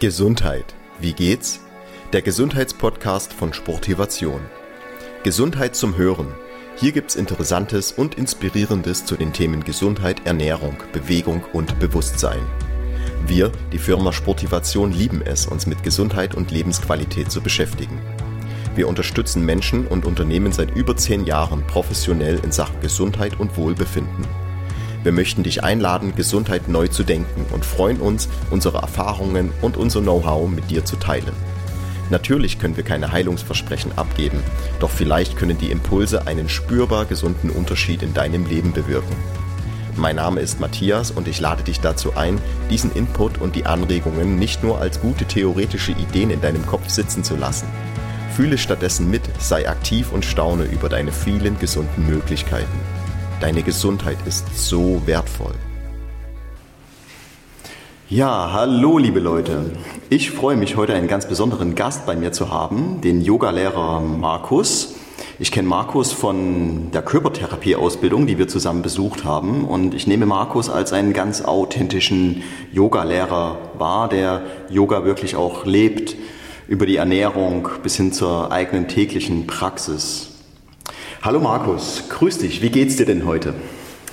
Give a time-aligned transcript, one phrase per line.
[0.00, 0.76] Gesundheit.
[1.00, 1.58] Wie geht's?
[2.12, 4.40] Der Gesundheitspodcast von Sportivation.
[5.24, 6.32] Gesundheit zum Hören.
[6.76, 12.46] Hier gibt's Interessantes und Inspirierendes zu den Themen Gesundheit, Ernährung, Bewegung und Bewusstsein.
[13.26, 18.00] Wir, die Firma Sportivation, lieben es, uns mit Gesundheit und Lebensqualität zu beschäftigen.
[18.76, 24.28] Wir unterstützen Menschen und Unternehmen seit über zehn Jahren professionell in Sachen Gesundheit und Wohlbefinden.
[25.04, 30.00] Wir möchten dich einladen, Gesundheit neu zu denken und freuen uns, unsere Erfahrungen und unser
[30.00, 31.32] Know-how mit dir zu teilen.
[32.10, 34.42] Natürlich können wir keine Heilungsversprechen abgeben,
[34.80, 39.14] doch vielleicht können die Impulse einen spürbar gesunden Unterschied in deinem Leben bewirken.
[39.94, 44.38] Mein Name ist Matthias und ich lade dich dazu ein, diesen Input und die Anregungen
[44.38, 47.66] nicht nur als gute theoretische Ideen in deinem Kopf sitzen zu lassen.
[48.34, 52.97] Fühle stattdessen mit, sei aktiv und staune über deine vielen gesunden Möglichkeiten.
[53.40, 55.54] Deine Gesundheit ist so wertvoll.
[58.08, 59.76] Ja, hallo liebe Leute.
[60.10, 64.96] Ich freue mich heute einen ganz besonderen Gast bei mir zu haben, den Yogalehrer Markus.
[65.38, 69.66] Ich kenne Markus von der Körpertherapie-Ausbildung, die wir zusammen besucht haben.
[69.66, 76.16] Und ich nehme Markus als einen ganz authentischen Yogalehrer wahr, der Yoga wirklich auch lebt,
[76.66, 80.37] über die Ernährung bis hin zur eigenen täglichen Praxis.
[81.20, 82.62] Hallo Markus, grüß dich.
[82.62, 83.52] Wie geht's dir denn heute?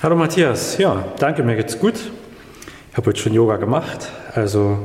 [0.01, 0.79] Hallo Matthias.
[0.79, 1.93] Ja, danke, mir geht's gut.
[1.93, 4.11] Ich habe heute schon Yoga gemacht.
[4.33, 4.79] Also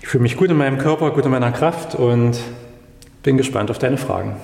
[0.00, 2.38] ich fühle mich gut in meinem Körper, gut in meiner Kraft und
[3.24, 4.36] bin gespannt auf deine Fragen.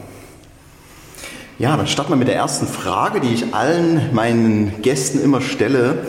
[1.60, 6.06] Ja, dann starten wir mit der ersten Frage, die ich allen meinen Gästen immer stelle.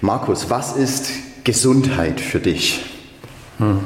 [0.00, 1.10] Markus, was ist
[1.44, 2.86] Gesundheit für dich?
[3.58, 3.80] Hm.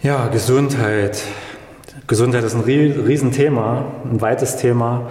[0.00, 1.20] Ja, Gesundheit.
[2.06, 5.10] Gesundheit ist ein Riesenthema, ein weites Thema.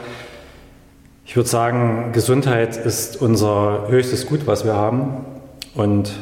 [1.26, 5.26] Ich würde sagen, Gesundheit ist unser höchstes Gut, was wir haben
[5.74, 6.14] und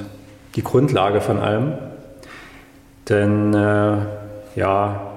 [0.55, 1.73] die Grundlage von allem.
[3.09, 3.97] Denn äh,
[4.55, 5.11] ja,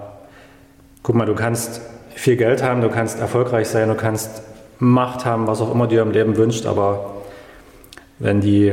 [1.05, 1.81] guck mal, du kannst
[2.17, 4.43] viel Geld haben, du kannst erfolgreich sein, du kannst
[4.81, 7.12] Macht haben, was auch immer dir im Leben wünscht, aber
[8.19, 8.73] wenn die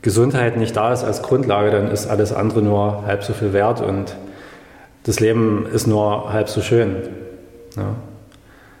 [0.00, 3.82] Gesundheit nicht da ist als Grundlage, dann ist alles andere nur halb so viel wert
[3.82, 4.16] und
[5.06, 6.96] das Leben ist nur halb so schön.
[7.76, 7.94] Ja.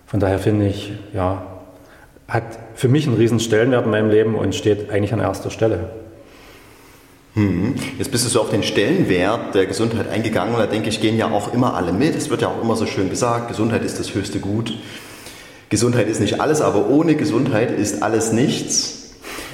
[0.06, 1.46] Von daher finde ich, ja,
[2.26, 2.42] hat
[2.74, 5.90] für mich einen riesen Stellenwert in meinem Leben und steht eigentlich an erster Stelle.
[7.34, 7.76] Hm.
[7.98, 11.16] Jetzt bist du so auf den Stellenwert der Gesundheit eingegangen und da denke ich, gehen
[11.16, 12.16] ja auch immer alle mit.
[12.16, 14.76] Es wird ja auch immer so schön gesagt, Gesundheit ist das höchste Gut.
[15.68, 19.05] Gesundheit ist nicht alles, aber ohne Gesundheit ist alles nichts.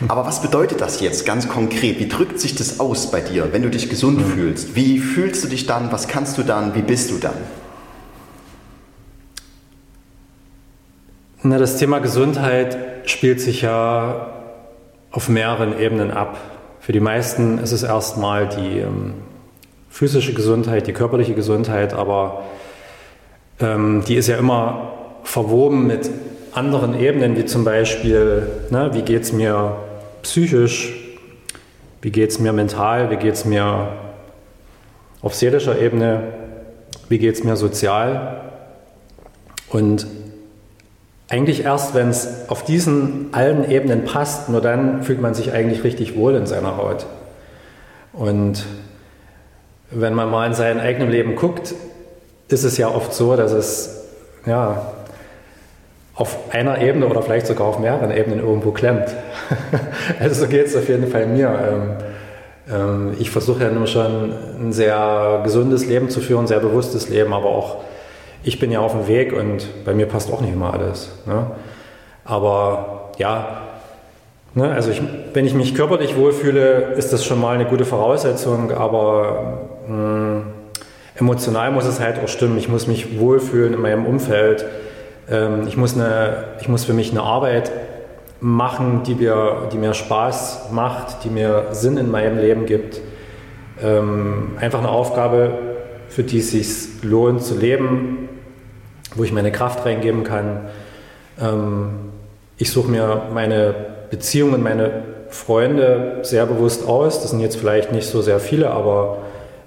[0.08, 1.98] Aber was bedeutet das jetzt ganz konkret?
[1.98, 4.32] Wie drückt sich das aus bei dir, wenn du dich gesund mhm.
[4.32, 4.74] fühlst?
[4.74, 5.92] Wie fühlst du dich dann?
[5.92, 6.74] Was kannst du dann?
[6.74, 7.34] Wie bist du dann?
[11.42, 14.32] Na, das Thema Gesundheit spielt sich ja
[15.10, 16.38] auf mehreren Ebenen ab.
[16.80, 19.14] Für die meisten ist es erstmal die ähm,
[19.88, 22.44] physische Gesundheit, die körperliche Gesundheit, aber
[23.60, 26.10] ähm, die ist ja immer verwoben mit
[26.54, 29.76] anderen Ebenen, wie zum Beispiel, ne, wie geht es mir
[30.22, 30.94] psychisch,
[32.02, 33.88] wie geht es mir mental, wie geht es mir
[35.22, 36.24] auf seelischer Ebene,
[37.08, 38.50] wie geht es mir sozial.
[39.68, 40.06] Und
[41.28, 45.84] eigentlich erst, wenn es auf diesen allen Ebenen passt, nur dann fühlt man sich eigentlich
[45.84, 47.06] richtig wohl in seiner Haut.
[48.12, 48.66] Und
[49.90, 51.74] wenn man mal in sein eigenes Leben guckt,
[52.48, 54.04] ist es ja oft so, dass es
[54.44, 54.91] ja,
[56.14, 59.14] auf einer Ebene oder vielleicht sogar auf mehreren Ebenen irgendwo klemmt.
[60.20, 61.48] also so geht es auf jeden Fall mir.
[61.48, 61.90] Ähm,
[62.70, 67.08] ähm, ich versuche ja nur schon ein sehr gesundes Leben zu führen, ein sehr bewusstes
[67.08, 67.78] Leben, aber auch
[68.44, 71.12] ich bin ja auf dem Weg und bei mir passt auch nicht immer alles.
[71.26, 71.46] Ne?
[72.24, 73.62] Aber ja,
[74.54, 75.00] ne, also ich,
[75.32, 80.42] wenn ich mich körperlich wohlfühle, ist das schon mal eine gute Voraussetzung, aber mh, hm,
[81.14, 82.58] emotional muss es halt auch stimmen.
[82.58, 84.64] Ich muss mich wohlfühlen in meinem Umfeld
[85.66, 87.72] ich, muss eine, ich muss für mich eine Arbeit
[88.40, 93.00] machen, die mir, die mir Spaß macht, die mir Sinn in meinem Leben gibt.
[93.82, 95.52] Ähm, einfach eine Aufgabe,
[96.08, 98.28] für die es sich lohnt zu leben,
[99.14, 100.68] wo ich meine Kraft reingeben kann.
[101.40, 101.90] Ähm,
[102.58, 103.74] ich suche mir meine
[104.10, 107.22] Beziehungen, meine Freunde sehr bewusst aus.
[107.22, 109.18] Das sind jetzt vielleicht nicht so sehr viele, aber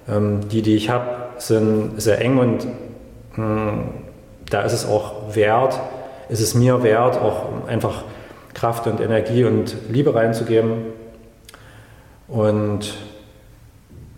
[0.08, 1.08] die, die ich habe,
[1.38, 2.66] sind sehr eng und
[3.34, 3.88] hm,
[4.50, 5.80] da ist es auch wert,
[6.28, 8.04] ist es mir wert, auch einfach
[8.54, 10.86] Kraft und Energie und Liebe reinzugeben.
[12.28, 12.94] Und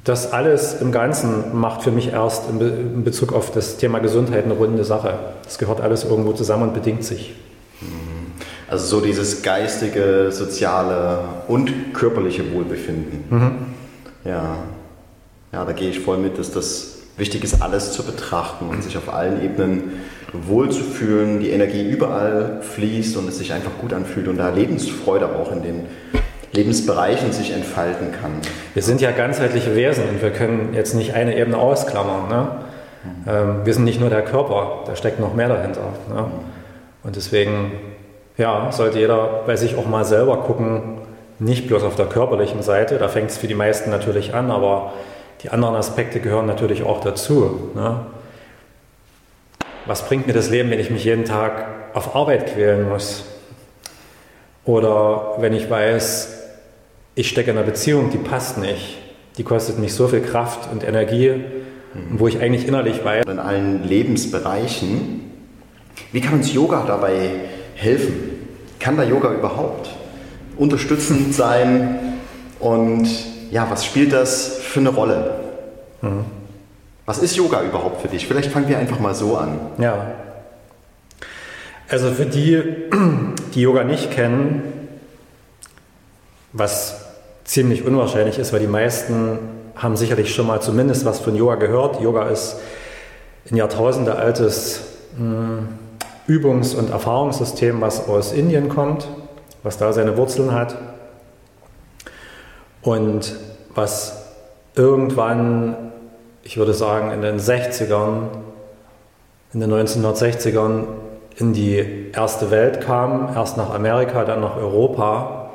[0.05, 4.55] das alles im Ganzen macht für mich erst in Bezug auf das Thema Gesundheit eine
[4.55, 5.19] runde Sache.
[5.45, 7.35] Das gehört alles irgendwo zusammen und bedingt sich.
[7.81, 8.33] Mhm.
[8.71, 13.25] Also so dieses geistige, soziale und körperliche Wohlbefinden.
[13.29, 13.53] Mhm.
[14.25, 14.57] Ja.
[15.53, 18.97] Ja, da gehe ich voll mit, dass das wichtig ist, alles zu betrachten und sich
[18.97, 20.01] auf allen Ebenen
[20.33, 25.53] wohlzufühlen, die Energie überall fließt und es sich einfach gut anfühlt und da Lebensfreude auch
[25.53, 25.87] in den
[26.53, 28.33] Lebensbereichen sich entfalten kann.
[28.75, 32.29] Wir sind ja ganzheitliche Wesen und wir können jetzt nicht eine Ebene ausklammern.
[32.29, 32.49] Ne?
[33.27, 35.93] Ähm, wir sind nicht nur der Körper, da steckt noch mehr dahinter.
[36.09, 36.27] Ne?
[37.05, 37.73] Und deswegen
[38.37, 40.99] ja, sollte jeder bei sich auch mal selber gucken,
[41.39, 44.93] nicht bloß auf der körperlichen Seite, da fängt es für die meisten natürlich an, aber
[45.43, 47.71] die anderen Aspekte gehören natürlich auch dazu.
[47.75, 48.01] Ne?
[49.88, 53.25] Was bringt mir das Leben, wenn ich mich jeden Tag auf Arbeit quälen muss?
[54.67, 56.29] Oder wenn ich weiß,
[57.14, 58.99] ich stecke in einer Beziehung, die passt nicht,
[59.38, 61.43] die kostet mich so viel Kraft und Energie,
[62.11, 63.25] wo ich eigentlich innerlich weiß.
[63.31, 65.32] In allen Lebensbereichen.
[66.12, 67.31] Wie kann uns Yoga dabei
[67.75, 68.46] helfen?
[68.79, 69.88] Kann da Yoga überhaupt
[70.58, 72.19] unterstützend sein?
[72.61, 73.08] Und
[73.50, 75.31] ja, was spielt das für eine Rolle?
[76.02, 76.38] Mhm.
[77.08, 78.26] Was ist Yoga überhaupt für dich?
[78.26, 79.58] Vielleicht fangen wir einfach mal so an.
[79.78, 80.08] Ja.
[81.88, 82.62] Also für die,
[83.55, 84.90] die Yoga nicht kennen,
[86.52, 87.00] was
[87.44, 89.38] ziemlich unwahrscheinlich ist, weil die meisten
[89.75, 91.99] haben sicherlich schon mal zumindest was von Yoga gehört.
[92.02, 92.56] Yoga ist
[93.50, 94.82] ein Jahrtausende altes
[95.16, 95.66] hm,
[96.28, 99.08] Übungs- und Erfahrungssystem, was aus Indien kommt,
[99.62, 100.76] was da seine Wurzeln hat
[102.82, 103.34] und
[103.75, 104.26] was
[104.75, 105.88] irgendwann,
[106.49, 108.29] ich würde sagen, in den 60ern,
[109.53, 110.85] in den 1960ern
[111.37, 115.50] in die erste Welt kam, erst nach Amerika, dann nach Europa.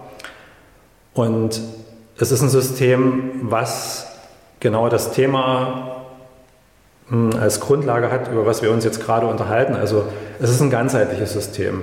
[1.16, 1.60] Und
[2.20, 4.06] es ist ein System, was
[4.60, 6.06] genau das Thema
[7.10, 9.74] hm, als Grundlage hat, über was wir uns jetzt gerade unterhalten.
[9.74, 10.06] Also
[10.40, 11.82] es ist ein ganzheitliches System.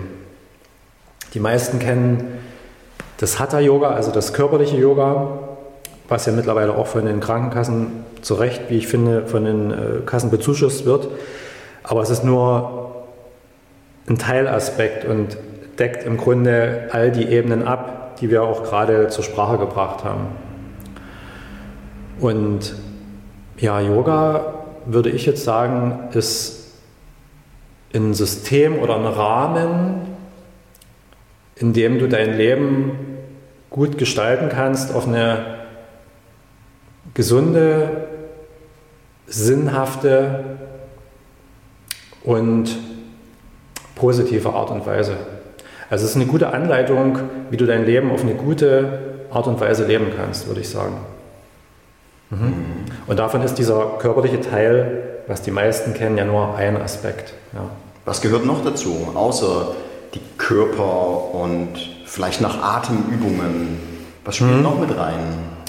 [1.35, 2.39] Die meisten kennen
[3.17, 5.50] das Hatha-Yoga, also das körperliche Yoga,
[6.11, 9.77] was ja mittlerweile auch von den Krankenkassen zu Recht, wie ich finde, von den äh,
[10.05, 11.09] Kassen bezuschusst wird.
[11.85, 13.07] Aber es ist nur
[14.09, 15.37] ein Teilaspekt und
[15.79, 20.27] deckt im Grunde all die Ebenen ab, die wir auch gerade zur Sprache gebracht haben.
[22.19, 22.75] Und
[23.56, 24.55] ja, Yoga
[24.87, 26.75] würde ich jetzt sagen, ist
[27.95, 30.09] ein System oder ein Rahmen,
[31.55, 32.93] in dem du dein Leben
[33.71, 35.60] gut gestalten kannst auf eine
[37.15, 38.09] gesunde,
[39.27, 40.45] sinnhafte
[42.25, 42.77] und
[43.95, 45.17] positive Art und Weise.
[45.89, 47.19] Also es ist eine gute Anleitung,
[47.51, 48.99] wie du dein Leben auf eine gute
[49.31, 50.97] Art und Weise leben kannst, würde ich sagen.
[52.31, 52.55] Mhm.
[53.07, 57.35] Und davon ist dieser körperliche Teil, was die meisten kennen, ja nur ein Aspekt.
[57.53, 57.63] Ja.
[58.05, 59.75] Was gehört noch dazu, außer
[60.15, 61.75] die Körper und
[62.06, 63.79] vielleicht nach Atemübungen?
[64.25, 64.63] Was spielt mhm.
[64.63, 65.19] noch mit rein?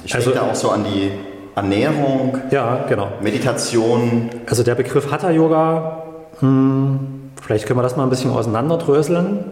[0.03, 1.11] Ich also, denke da auch so an die
[1.55, 3.09] Ernährung, ja, genau.
[3.21, 4.29] Meditation.
[4.47, 6.03] Also der Begriff Hatha Yoga,
[6.39, 9.45] hm, vielleicht können wir das mal ein bisschen auseinanderdröseln.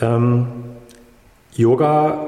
[0.00, 0.46] Ähm,
[1.52, 2.18] Yoga,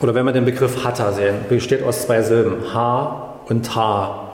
[0.00, 4.30] oder wenn wir den Begriff Hatha sehen, besteht aus zwei Silben, Ha und Ta.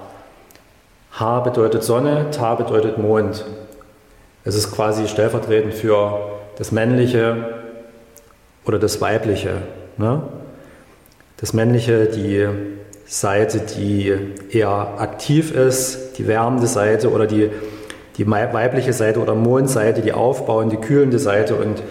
[1.19, 3.45] Ha bedeutet Sonne, Ta bedeutet Mond.
[4.45, 6.19] Es ist quasi stellvertretend für
[6.57, 7.55] das Männliche
[8.65, 9.63] oder das Weibliche.
[9.97, 10.23] Ne?
[11.39, 12.49] Das Männliche, die
[13.05, 14.15] Seite, die
[14.51, 17.51] eher aktiv ist, die wärmende Seite oder die,
[18.17, 21.55] die weibliche Seite oder Mondseite, die aufbauende, kühlende Seite.
[21.57, 21.83] Und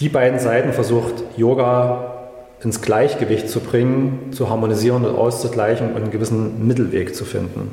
[0.00, 2.14] die beiden Seiten versucht Yoga
[2.62, 7.70] ins Gleichgewicht zu bringen, zu harmonisieren und auszugleichen und einen gewissen Mittelweg zu finden.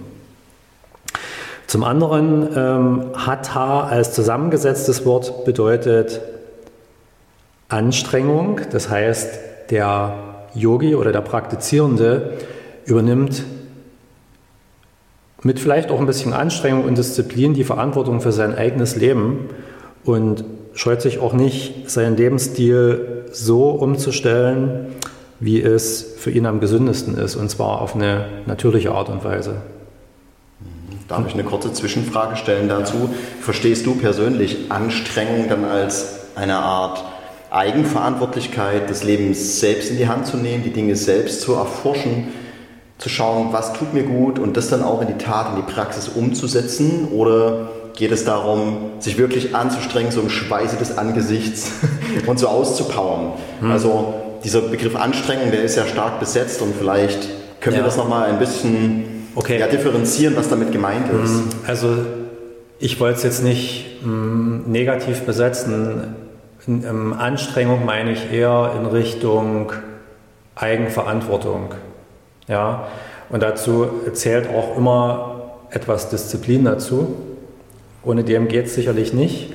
[1.65, 6.22] Zum anderen ähm, Hatha als zusammengesetztes Wort bedeutet
[7.67, 10.26] Anstrengung, das heißt, der
[10.57, 12.33] Yogi oder der Praktizierende
[12.85, 13.43] übernimmt
[15.43, 19.49] mit vielleicht auch ein bisschen Anstrengung und Disziplin die Verantwortung für sein eigenes Leben
[20.03, 24.87] und scheut sich auch nicht, seinen Lebensstil so umzustellen,
[25.39, 29.57] wie es für ihn am gesündesten ist, und zwar auf eine natürliche Art und Weise.
[31.07, 33.09] Darf ich eine kurze Zwischenfrage stellen dazu?
[33.39, 37.03] Verstehst du persönlich Anstrengung dann als eine Art
[37.49, 42.27] Eigenverantwortlichkeit, das Leben selbst in die Hand zu nehmen, die Dinge selbst zu erforschen,
[42.97, 45.71] zu schauen, was tut mir gut und das dann auch in die Tat, in die
[45.71, 47.07] Praxis umzusetzen?
[47.11, 51.71] Oder geht es darum, sich wirklich anzustrengen, so im Schweiße des Angesichts
[52.25, 53.33] und so auszupowern?
[53.61, 53.71] Hm.
[53.71, 54.13] Also
[54.43, 57.27] dieser Begriff Anstrengung, der ist ja stark besetzt und vielleicht
[57.61, 57.81] können ja.
[57.81, 59.59] wir das nochmal ein bisschen okay.
[59.59, 61.31] ja, differenzieren, was damit gemeint ist.
[61.31, 61.49] Hm.
[61.65, 61.97] Also
[62.79, 66.15] ich wollte es jetzt nicht mh, hm, negativ besetzen
[66.67, 69.71] in, Anstrengung meine ich eher in Richtung
[70.55, 71.74] Eigenverantwortung.
[72.47, 72.88] Ja,
[73.29, 77.15] und dazu zählt auch immer etwas Disziplin dazu.
[78.03, 79.53] Ohne dem geht es sicherlich nicht.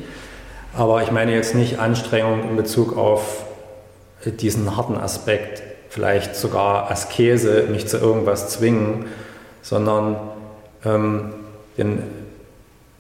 [0.75, 3.45] Aber ich meine jetzt nicht Anstrengung in Bezug auf
[4.25, 9.07] diesen harten Aspekt, vielleicht sogar Askese, mich zu irgendwas zwingen,
[9.61, 10.17] sondern
[10.85, 11.35] ähm,
[11.77, 12.03] den,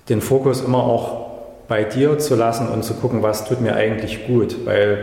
[0.08, 1.31] den Fokus immer auch
[1.68, 4.98] bei dir zu lassen und zu gucken, was tut mir eigentlich gut, weil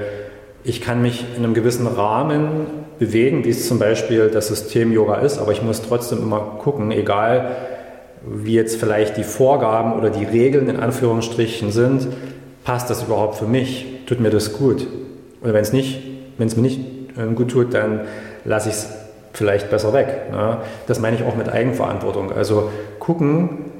[0.63, 2.67] ich kann mich in einem gewissen Rahmen
[2.99, 6.91] bewegen, wie es zum Beispiel das System Yoga ist, aber ich muss trotzdem immer gucken,
[6.91, 7.55] egal
[8.25, 12.07] wie jetzt vielleicht die Vorgaben oder die Regeln in Anführungsstrichen sind,
[12.65, 13.85] passt das überhaupt für mich?
[14.05, 14.85] Tut mir das gut?
[15.41, 16.01] Oder wenn es nicht,
[16.37, 16.79] wenn es mir nicht
[17.17, 18.01] äh, gut tut, dann
[18.43, 18.89] lasse ich es
[19.33, 20.31] vielleicht besser weg.
[20.31, 20.57] Ne?
[20.87, 22.31] Das meine ich auch mit Eigenverantwortung.
[22.31, 23.71] Also gucken,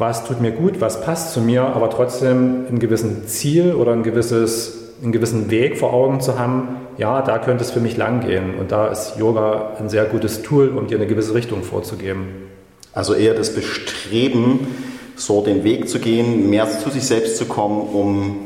[0.00, 4.02] was tut mir gut, was passt zu mir, aber trotzdem ein gewissen Ziel oder ein
[4.02, 8.20] gewisses einen gewissen Weg vor Augen zu haben, ja, da könnte es für mich lang
[8.20, 8.54] gehen.
[8.58, 12.28] Und da ist Yoga ein sehr gutes Tool, um dir eine gewisse Richtung vorzugeben.
[12.92, 14.66] Also eher das Bestreben,
[15.16, 18.36] so den Weg zu gehen, mehr zu sich selbst zu kommen, um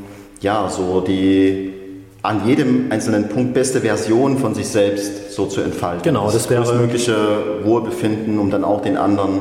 [0.40, 1.72] ja, so die
[2.22, 6.02] an jedem einzelnen Punkt beste Version von sich selbst so zu entfalten.
[6.02, 7.14] Genau, das, das wäre mögliche
[7.64, 9.40] Wohlbefinden, um dann auch den anderen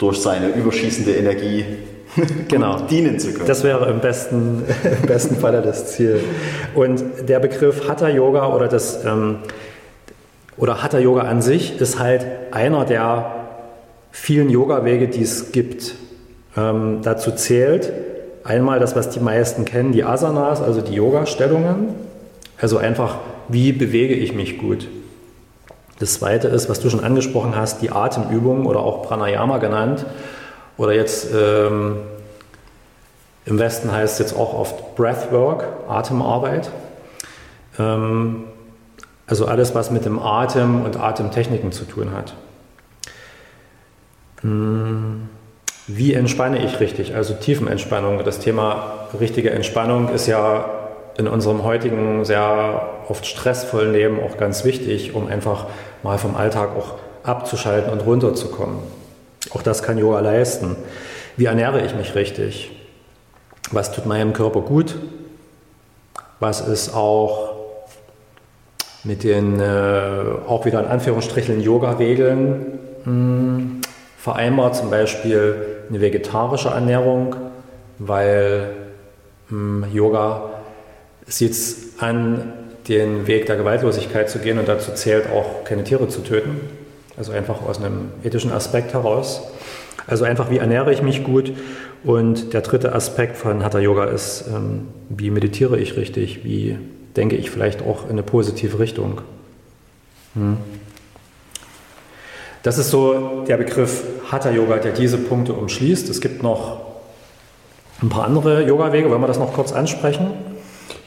[0.00, 1.64] durch seine überschießende Energie
[2.48, 2.80] genau.
[2.80, 3.46] dienen zu können.
[3.46, 4.64] Das wäre im besten,
[5.02, 6.20] im besten Falle das Ziel.
[6.74, 9.36] Und der Begriff Hatha Yoga oder das ähm,
[10.56, 13.36] oder Hatha Yoga an sich ist halt einer der
[14.10, 15.94] vielen Yoga-Wege, die es gibt.
[16.56, 17.92] Ähm, dazu zählt
[18.42, 21.94] einmal das, was die meisten kennen, die Asanas, also die Yoga-Stellungen.
[22.60, 24.88] Also einfach, wie bewege ich mich gut.
[26.00, 30.06] Das zweite ist, was du schon angesprochen hast, die Atemübungen oder auch Pranayama genannt.
[30.78, 31.98] Oder jetzt ähm,
[33.44, 36.70] im Westen heißt es jetzt auch oft Breathwork, Atemarbeit.
[37.78, 38.44] Ähm,
[39.26, 42.34] also alles, was mit dem Atem und Atemtechniken zu tun hat.
[44.40, 45.28] Hm,
[45.86, 47.14] wie entspanne ich richtig?
[47.14, 48.24] Also Tiefenentspannung.
[48.24, 50.79] Das Thema richtige Entspannung ist ja
[51.20, 55.66] in unserem heutigen sehr oft stressvollen Leben auch ganz wichtig, um einfach
[56.02, 58.78] mal vom Alltag auch abzuschalten und runterzukommen.
[59.52, 60.76] Auch das kann Yoga leisten.
[61.36, 62.72] Wie ernähre ich mich richtig?
[63.70, 64.96] Was tut meinem Körper gut?
[66.40, 67.50] Was ist auch
[69.04, 73.80] mit den, äh, auch wieder in Anführungsstrichen, Yoga-Regeln hm,
[74.16, 74.76] vereinbart?
[74.76, 77.36] Zum Beispiel eine vegetarische Ernährung,
[77.98, 78.70] weil
[79.50, 80.59] hm, Yoga
[81.30, 81.56] sieht
[81.98, 82.52] an,
[82.88, 86.60] den Weg der Gewaltlosigkeit zu gehen und dazu zählt auch keine Tiere zu töten.
[87.16, 89.42] Also einfach aus einem ethischen Aspekt heraus.
[90.06, 91.52] Also einfach, wie ernähre ich mich gut?
[92.02, 96.44] Und der dritte Aspekt von Hatha Yoga ist, ähm, wie meditiere ich richtig?
[96.44, 96.78] Wie
[97.16, 99.20] denke ich vielleicht auch in eine positive Richtung?
[100.34, 100.56] Hm.
[102.62, 106.08] Das ist so der Begriff Hatha Yoga, der diese Punkte umschließt.
[106.08, 106.80] Es gibt noch
[108.02, 109.10] ein paar andere Yoga-Wege.
[109.10, 110.49] Wollen wir das noch kurz ansprechen?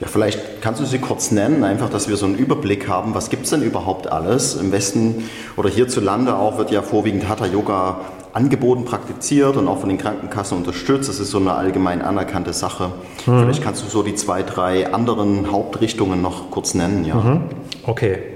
[0.03, 3.15] Ja, vielleicht kannst du sie kurz nennen, einfach, dass wir so einen Überblick haben.
[3.15, 4.55] Was gibt es denn überhaupt alles?
[4.55, 8.01] Im Westen oder hierzulande auch wird ja vorwiegend Hatha Yoga
[8.33, 11.07] angeboten, praktiziert und auch von den Krankenkassen unterstützt.
[11.07, 12.91] Das ist so eine allgemein anerkannte Sache.
[13.25, 13.43] Mhm.
[13.43, 17.05] Vielleicht kannst du so die zwei, drei anderen Hauptrichtungen noch kurz nennen.
[17.05, 17.15] Ja.
[17.15, 17.43] Mhm.
[17.83, 18.32] Okay.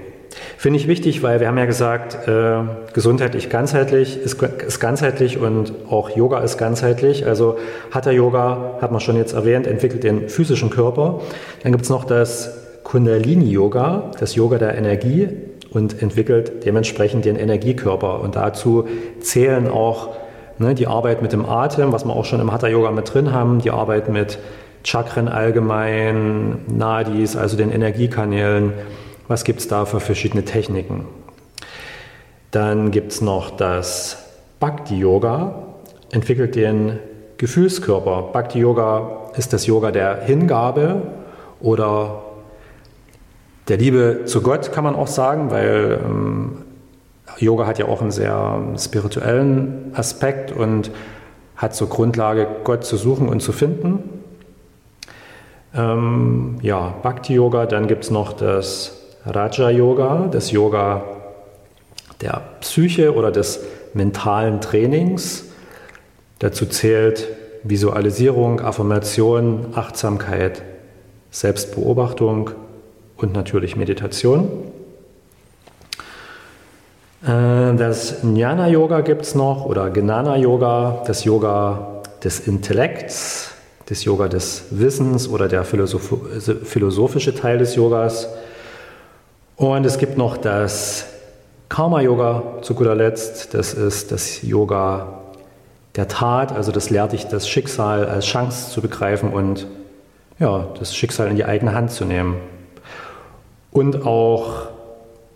[0.58, 2.56] Finde ich wichtig, weil wir haben ja gesagt, äh,
[2.92, 7.24] gesundheitlich ganzheitlich ist, ist, ganzheitlich und auch Yoga ist ganzheitlich.
[7.26, 7.58] Also
[7.92, 11.20] Hatha Yoga, hat man schon jetzt erwähnt, entwickelt den physischen Körper.
[11.62, 15.28] Dann gibt es noch das Kundalini Yoga, das Yoga der Energie
[15.70, 18.20] und entwickelt dementsprechend den Energiekörper.
[18.20, 18.88] Und dazu
[19.20, 20.16] zählen auch
[20.58, 23.32] ne, die Arbeit mit dem Atem, was wir auch schon im Hatha Yoga mit drin
[23.32, 24.40] haben, die Arbeit mit
[24.82, 28.72] Chakren allgemein, Nadis, also den Energiekanälen
[29.28, 31.06] was gibt es da für verschiedene Techniken?
[32.50, 34.24] Dann gibt es noch das
[34.58, 35.54] Bhakti-Yoga,
[36.10, 36.98] entwickelt den
[37.36, 38.30] Gefühlskörper.
[38.32, 41.02] Bhakti-Yoga ist das Yoga der Hingabe
[41.60, 42.22] oder
[43.68, 46.62] der Liebe zu Gott, kann man auch sagen, weil ähm,
[47.36, 50.90] Yoga hat ja auch einen sehr spirituellen Aspekt und
[51.54, 54.22] hat zur Grundlage, Gott zu suchen und zu finden.
[55.74, 58.97] Ähm, ja, Bhakti-Yoga, dann gibt es noch das
[59.28, 61.02] Raja Yoga, das Yoga
[62.20, 63.60] der Psyche oder des
[63.94, 65.44] mentalen Trainings.
[66.38, 67.28] Dazu zählt
[67.62, 70.62] Visualisierung, Affirmation, Achtsamkeit,
[71.30, 72.50] Selbstbeobachtung
[73.16, 74.48] und natürlich Meditation.
[77.22, 83.52] Äh, das Jnana Yoga gibt es noch oder Gnana Yoga, das Yoga des Intellekts,
[83.86, 88.28] das Yoga des Wissens oder der philosophische Teil des Yogas.
[89.58, 91.04] Und es gibt noch das
[91.68, 93.54] Karma-Yoga zu guter Letzt.
[93.54, 95.18] Das ist das Yoga
[95.96, 99.66] der Tat, also das lehrt dich, das Schicksal als Chance zu begreifen und
[100.38, 102.36] ja, das Schicksal in die eigene Hand zu nehmen.
[103.72, 104.68] Und auch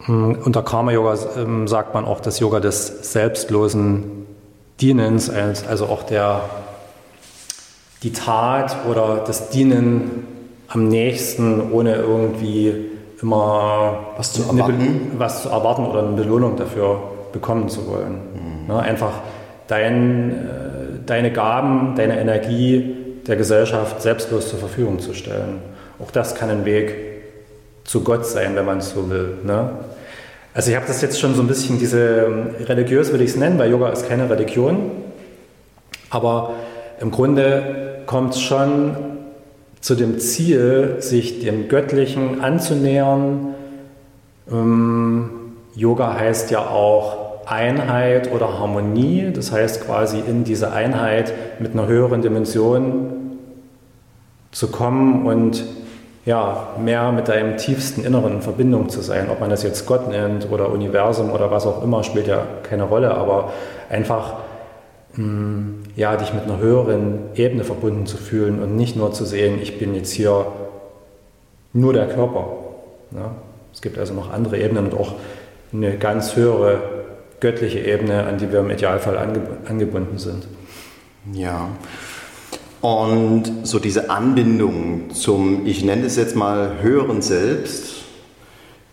[0.05, 4.25] hm, unter Karma-Yoga ähm, sagt man auch das Yoga des selbstlosen
[4.79, 6.49] Dienens, also auch der,
[8.05, 10.29] die Tat oder das Dienen
[10.69, 12.92] am nächsten, ohne irgendwie
[13.23, 17.01] immer was zu erwarten, was zu erwarten oder eine Belohnung dafür
[17.33, 18.15] bekommen zu wollen.
[18.35, 18.67] Mhm.
[18.75, 19.13] Ne, einfach
[19.69, 20.35] dein, äh,
[21.07, 25.61] deine Gaben, deine Energie der Gesellschaft selbstlos zur Verfügung zu stellen.
[26.03, 26.95] Auch das kann ein Weg
[27.85, 29.39] zu Gott sein, wenn man es so will.
[29.45, 29.71] Ne?
[30.55, 33.37] Also ich habe das jetzt schon so ein bisschen, diese ähm, religiös würde ich es
[33.37, 34.91] nennen, weil Yoga ist keine Religion.
[36.11, 36.55] Aber
[37.01, 38.97] im Grunde kommt es schon
[39.83, 43.55] zu dem Ziel, sich dem Göttlichen anzunähern.
[44.51, 45.31] Ähm,
[45.75, 51.89] Yoga heißt ja auch Einheit oder Harmonie, das heißt quasi in diese Einheit mit einer
[51.89, 53.39] höheren Dimension
[54.53, 55.65] zu kommen und
[56.25, 59.29] ja, mehr mit deinem tiefsten Inneren in Verbindung zu sein.
[59.31, 62.85] Ob man das jetzt Gott nennt oder Universum oder was auch immer, spielt ja keine
[62.85, 63.53] Rolle, aber
[63.91, 64.35] einfach
[65.15, 69.61] hm, ja, dich mit einer höheren Ebene verbunden zu fühlen und nicht nur zu sehen,
[69.61, 70.47] ich bin jetzt hier
[71.73, 72.47] nur der Körper.
[73.13, 73.33] Ja?
[73.73, 75.15] Es gibt also noch andere Ebenen und auch
[75.73, 76.81] eine ganz höhere
[77.41, 80.47] göttliche Ebene, an die wir im Idealfall angebunden sind.
[81.33, 81.69] Ja.
[82.81, 88.03] Und so diese Anbindung zum, ich nenne es jetzt mal höheren Selbst,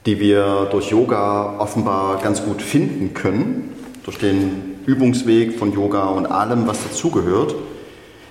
[0.06, 6.26] die wir durch Yoga offenbar ganz gut finden können, durch den Übungsweg von Yoga und
[6.26, 7.54] allem, was dazugehört.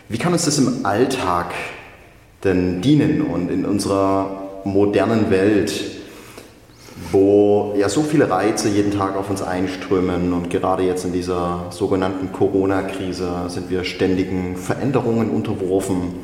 [0.09, 1.55] Wie kann uns das im Alltag
[2.43, 5.73] denn dienen und in unserer modernen Welt,
[7.12, 11.66] wo ja so viele Reize jeden Tag auf uns einströmen und gerade jetzt in dieser
[11.71, 16.14] sogenannten Corona-Krise sind wir ständigen Veränderungen unterworfen.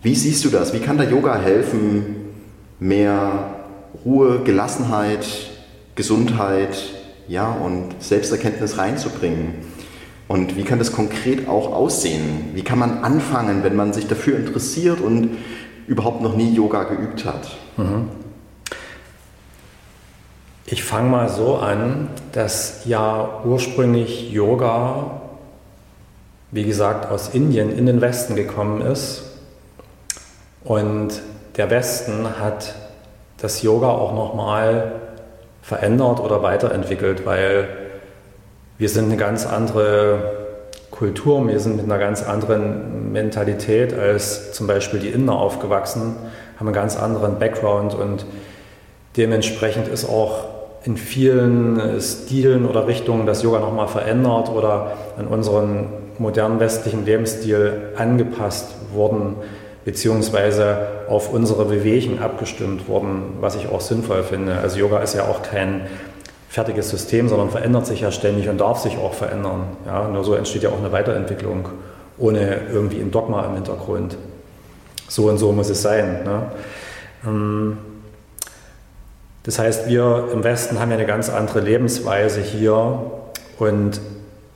[0.00, 0.72] Wie siehst du das?
[0.72, 2.16] Wie kann der Yoga helfen,
[2.80, 3.56] mehr
[4.06, 5.26] Ruhe, Gelassenheit,
[5.96, 9.54] Gesundheit ja, und Selbsterkenntnis reinzubringen.
[10.28, 12.50] Und wie kann das konkret auch aussehen?
[12.54, 15.36] Wie kann man anfangen, wenn man sich dafür interessiert und
[15.86, 17.56] überhaupt noch nie Yoga geübt hat?
[17.76, 18.08] Mhm.
[20.66, 25.20] Ich fange mal so an, dass ja ursprünglich Yoga,
[26.52, 29.24] wie gesagt, aus Indien in den Westen gekommen ist.
[30.64, 31.20] Und
[31.56, 32.74] der Westen hat
[33.36, 35.00] das Yoga auch nochmal
[35.64, 37.68] verändert oder weiterentwickelt, weil
[38.76, 40.32] wir sind eine ganz andere
[40.90, 46.16] Kultur, wir sind mit einer ganz anderen Mentalität als zum Beispiel die Inder aufgewachsen,
[46.58, 48.26] haben einen ganz anderen Background und
[49.16, 50.44] dementsprechend ist auch
[50.84, 55.86] in vielen Stilen oder Richtungen das Yoga nochmal verändert oder an unseren
[56.18, 59.36] modernen westlichen Lebensstil angepasst worden
[59.86, 64.58] beziehungsweise auf unsere Bewegungen abgestimmt worden, was ich auch sinnvoll finde.
[64.58, 65.82] Also Yoga ist ja auch kein
[66.48, 69.76] fertiges System, sondern verändert sich ja ständig und darf sich auch verändern.
[69.86, 71.68] Ja, nur so entsteht ja auch eine Weiterentwicklung,
[72.16, 74.16] ohne irgendwie ein Dogma im Hintergrund.
[75.08, 76.22] So und so muss es sein.
[76.24, 76.42] Ne?
[77.26, 77.78] Ähm,
[79.42, 83.00] das heißt, wir im Westen haben ja eine ganz andere Lebensweise hier
[83.58, 84.00] und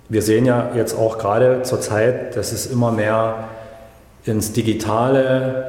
[0.09, 3.49] wir sehen ja jetzt auch gerade zur Zeit, dass es immer mehr
[4.25, 5.68] ins Digitale,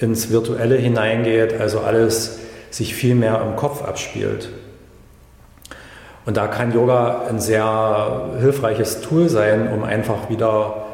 [0.00, 2.38] ins Virtuelle hineingeht, also alles
[2.70, 4.50] sich viel mehr im Kopf abspielt.
[6.26, 10.84] Und da kann Yoga ein sehr hilfreiches Tool sein, um einfach wieder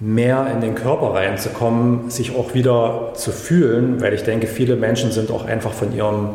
[0.00, 5.12] mehr in den Körper reinzukommen, sich auch wieder zu fühlen, weil ich denke, viele Menschen
[5.12, 6.30] sind auch einfach von ihrem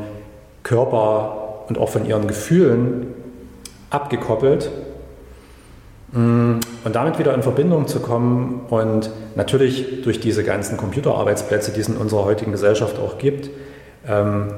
[0.64, 3.08] Körper und auch von ihren Gefühlen
[3.90, 4.72] abgekoppelt
[6.14, 6.62] und
[6.94, 11.98] damit wieder in Verbindung zu kommen und natürlich durch diese ganzen Computerarbeitsplätze, die es in
[11.98, 13.50] unserer heutigen Gesellschaft auch gibt,
[14.08, 14.54] ähm,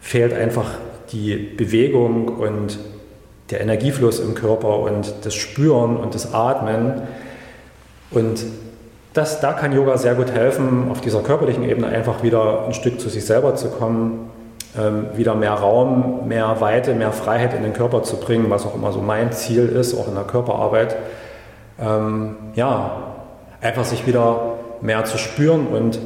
[0.00, 0.70] fehlt einfach
[1.12, 2.78] die Bewegung und
[3.50, 7.02] der Energiefluss im Körper und das Spüren und das Atmen.
[8.10, 8.44] Und
[9.12, 12.98] das, da kann Yoga sehr gut helfen, auf dieser körperlichen Ebene einfach wieder ein Stück
[12.98, 14.30] zu sich selber zu kommen
[14.74, 18.90] wieder mehr Raum, mehr Weite, mehr Freiheit in den Körper zu bringen, was auch immer
[18.90, 20.96] so mein Ziel ist, auch in der Körperarbeit.
[21.78, 23.02] Ähm, ja,
[23.60, 25.98] einfach sich wieder mehr zu spüren und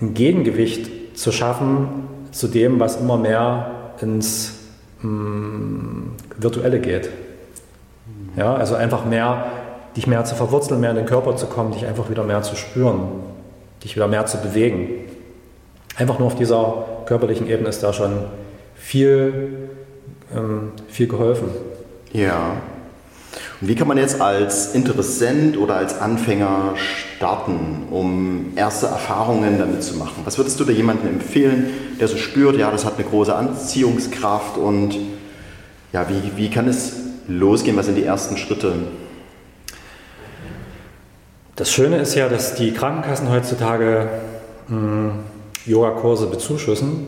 [0.00, 3.70] ein Gegengewicht zu schaffen zu dem, was immer mehr
[4.00, 4.58] ins
[5.02, 7.10] mh, mm, Virtuelle geht.
[8.36, 9.46] Ja, also einfach mehr,
[9.96, 12.56] dich mehr zu verwurzeln, mehr in den Körper zu kommen, dich einfach wieder mehr zu
[12.56, 13.00] spüren,
[13.82, 14.88] dich wieder mehr zu bewegen.
[15.96, 18.12] Einfach nur auf dieser körperlichen Ebene ist da schon
[18.76, 19.68] viel
[20.32, 21.48] ähm, viel geholfen.
[22.12, 22.52] Ja.
[23.60, 29.82] Und wie kann man jetzt als Interessent oder als Anfänger starten, um erste Erfahrungen damit
[29.82, 30.22] zu machen?
[30.24, 34.56] Was würdest du da jemandem empfehlen, der so spürt, ja, das hat eine große Anziehungskraft
[34.56, 34.96] und
[35.92, 36.92] ja, wie, wie kann es
[37.26, 37.76] losgehen?
[37.76, 38.72] Was sind die ersten Schritte?
[41.56, 44.08] Das Schöne ist ja, dass die Krankenkassen heutzutage
[44.68, 45.24] hm,
[45.66, 47.06] Yogakurse bezuschussen.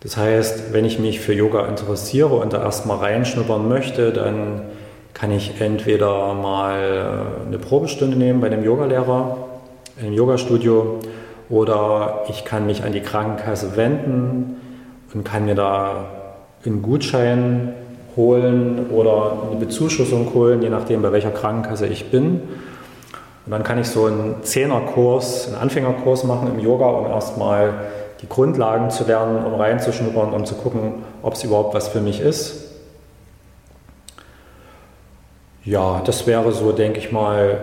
[0.00, 4.62] Das heißt, wenn ich mich für Yoga interessiere und da erstmal reinschnuppern möchte, dann
[5.12, 9.36] kann ich entweder mal äh, eine Probestunde nehmen bei einem Yogalehrer,
[10.00, 11.00] im Yogastudio,
[11.48, 14.56] oder ich kann mich an die Krankenkasse wenden
[15.12, 16.04] und kann mir da
[16.64, 17.74] einen Gutschein
[18.16, 22.42] holen oder eine Bezuschussung holen, je nachdem, bei welcher Krankenkasse ich bin.
[23.48, 27.72] Und dann kann ich so einen Zehnerkurs, einen Anfängerkurs machen im Yoga, um erstmal
[28.20, 32.20] die Grundlagen zu lernen, um reinzuschnuppern, um zu gucken, ob es überhaupt was für mich
[32.20, 32.74] ist.
[35.64, 37.60] Ja, das wäre so, denke ich mal,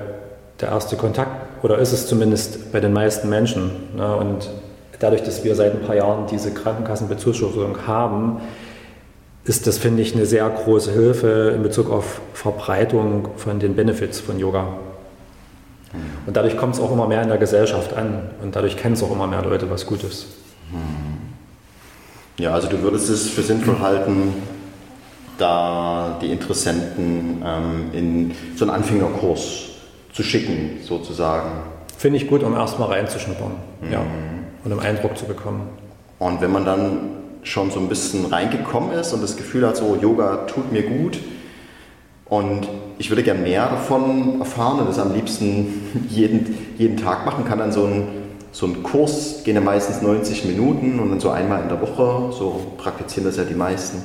[0.59, 1.29] der erste Kontakt,
[1.61, 3.69] oder ist es zumindest bei den meisten Menschen.
[3.95, 4.15] Ne?
[4.15, 4.49] Und
[4.97, 8.41] dadurch, dass wir seit ein paar Jahren diese Krankenkassenbezuschussung haben,
[9.43, 14.19] ist das, finde ich, eine sehr große Hilfe in Bezug auf Verbreitung von den Benefits
[14.19, 14.79] von Yoga.
[16.25, 19.03] Und dadurch kommt es auch immer mehr in der Gesellschaft an und dadurch kennen es
[19.03, 20.27] auch immer mehr Leute, was gut ist.
[22.37, 24.33] Ja, also du würdest es für sinnvoll halten,
[25.37, 29.69] da die Interessenten ähm, in so einen Anfängerkurs
[30.11, 31.49] zu schicken, sozusagen.
[31.97, 33.91] Finde ich gut, um erstmal reinzuschnuppern mhm.
[33.91, 34.01] ja,
[34.63, 35.69] und einen Eindruck zu bekommen.
[36.19, 36.99] Und wenn man dann
[37.43, 41.19] schon so ein bisschen reingekommen ist und das Gefühl hat, so Yoga tut mir gut
[42.25, 47.45] und ich würde gerne mehr davon erfahren und das am liebsten jeden, jeden Tag machen,
[47.45, 48.07] kann dann so ein,
[48.51, 52.33] so ein Kurs, gehen ja meistens 90 Minuten und dann so einmal in der Woche,
[52.33, 54.01] so praktizieren das ja die meisten,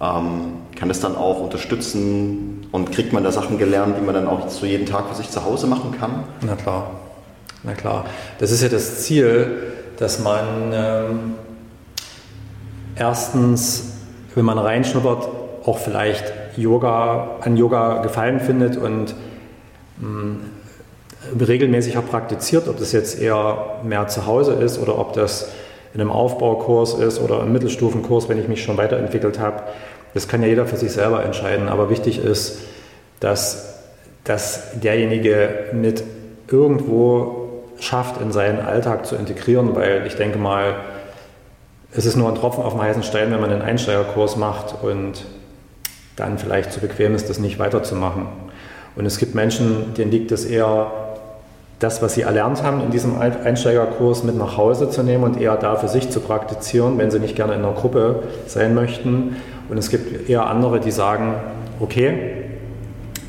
[0.00, 4.26] ähm, kann das dann auch unterstützen und kriegt man da Sachen gelernt, die man dann
[4.26, 6.24] auch so jeden Tag für sich zu Hause machen kann?
[6.42, 6.90] Na klar,
[7.62, 8.04] na klar.
[8.38, 11.34] Das ist ja das Ziel, dass man ähm,
[12.96, 13.92] erstens,
[14.34, 15.28] wenn man reinschnuppert,
[15.64, 19.14] auch vielleicht Yoga, an Yoga Gefallen findet und
[19.98, 20.36] mh, mm,
[21.40, 25.50] regelmäßiger praktiziert, ob das jetzt eher mehr zu Hause ist oder ob das
[25.92, 29.62] in einem Aufbaukurs ist oder im Mittelstufenkurs, wenn ich mich schon weiterentwickelt habe.
[30.14, 32.60] Das kann ja jeder für sich selber entscheiden, aber wichtig ist,
[33.20, 33.80] dass,
[34.24, 36.02] dass derjenige mit
[36.48, 40.76] irgendwo schafft, in seinen Alltag zu integrieren, weil ich denke mal,
[41.92, 45.24] es ist nur ein Tropfen auf dem heißen Stein, wenn man einen Einsteigerkurs macht und
[46.20, 48.26] dann vielleicht zu bequem ist, das nicht weiterzumachen.
[48.96, 50.90] Und es gibt Menschen, denen liegt es eher,
[51.78, 55.56] das, was sie erlernt haben, in diesem Einsteigerkurs mit nach Hause zu nehmen und eher
[55.56, 59.36] da für sich zu praktizieren, wenn sie nicht gerne in einer Gruppe sein möchten.
[59.70, 61.36] Und es gibt eher andere, die sagen,
[61.80, 62.34] okay,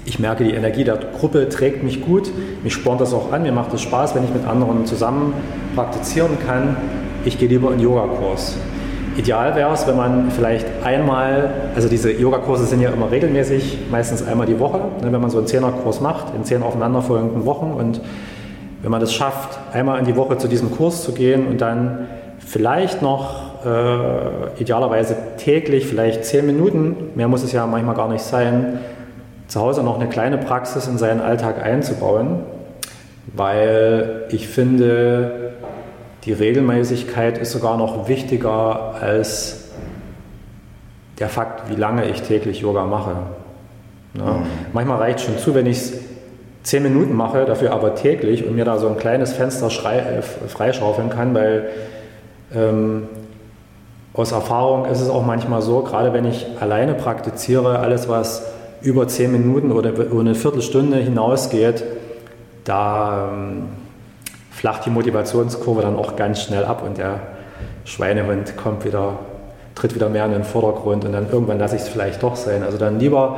[0.04, 2.30] ich merke, die Energie der Gruppe trägt mich gut,
[2.62, 5.34] mich spornt das auch an, mir macht es Spaß, wenn ich mit anderen zusammen
[5.74, 6.76] praktizieren kann.
[7.24, 8.58] Ich gehe lieber in einen Yogakurs.
[9.18, 14.26] Ideal wäre es, wenn man vielleicht einmal, also diese Yogakurse sind ja immer regelmäßig, meistens
[14.26, 17.74] einmal die Woche, ne, wenn man so einen Zehnerkurs macht, in zehn aufeinanderfolgenden Wochen.
[17.78, 18.02] Und
[18.82, 22.08] wenn man das schafft, einmal in die Woche zu diesem Kurs zu gehen und dann
[22.40, 28.24] vielleicht noch äh, idealerweise täglich, vielleicht zehn Minuten, mehr muss es ja manchmal gar nicht
[28.24, 28.80] sein,
[29.48, 32.40] zu Hause noch eine kleine Praxis in seinen Alltag einzubauen,
[33.36, 35.41] weil ich finde,
[36.26, 39.70] die Regelmäßigkeit ist sogar noch wichtiger als
[41.20, 43.16] der Fakt, wie lange ich täglich Yoga mache.
[44.14, 44.46] Ja, mhm.
[44.74, 45.94] Manchmal reicht schon zu, wenn ich es
[46.64, 51.10] zehn Minuten mache, dafür aber täglich und mir da so ein kleines Fenster äh, freischaufeln
[51.10, 51.70] kann, weil
[52.54, 53.08] ähm,
[54.14, 58.46] aus Erfahrung ist es auch manchmal so, gerade wenn ich alleine praktiziere, alles was
[58.82, 61.84] über zehn Minuten oder über eine Viertelstunde hinausgeht,
[62.64, 63.70] da ähm,
[64.62, 67.20] flacht die Motivationskurve dann auch ganz schnell ab und der
[67.84, 69.18] Schweinehund kommt wieder,
[69.74, 72.62] tritt wieder mehr in den Vordergrund und dann irgendwann lasse ich es vielleicht doch sein.
[72.62, 73.38] Also dann lieber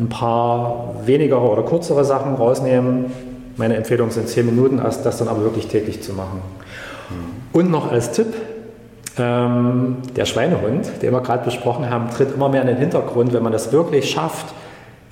[0.00, 3.12] ein paar weniger oder kürzere Sachen rausnehmen.
[3.58, 6.40] Meine Empfehlung sind zehn Minuten, als das dann aber wirklich täglich zu machen.
[7.10, 7.14] Mhm.
[7.52, 8.28] Und noch als Tipp,
[9.18, 13.42] ähm, der Schweinehund, den wir gerade besprochen haben, tritt immer mehr in den Hintergrund, wenn
[13.42, 14.46] man das wirklich schafft,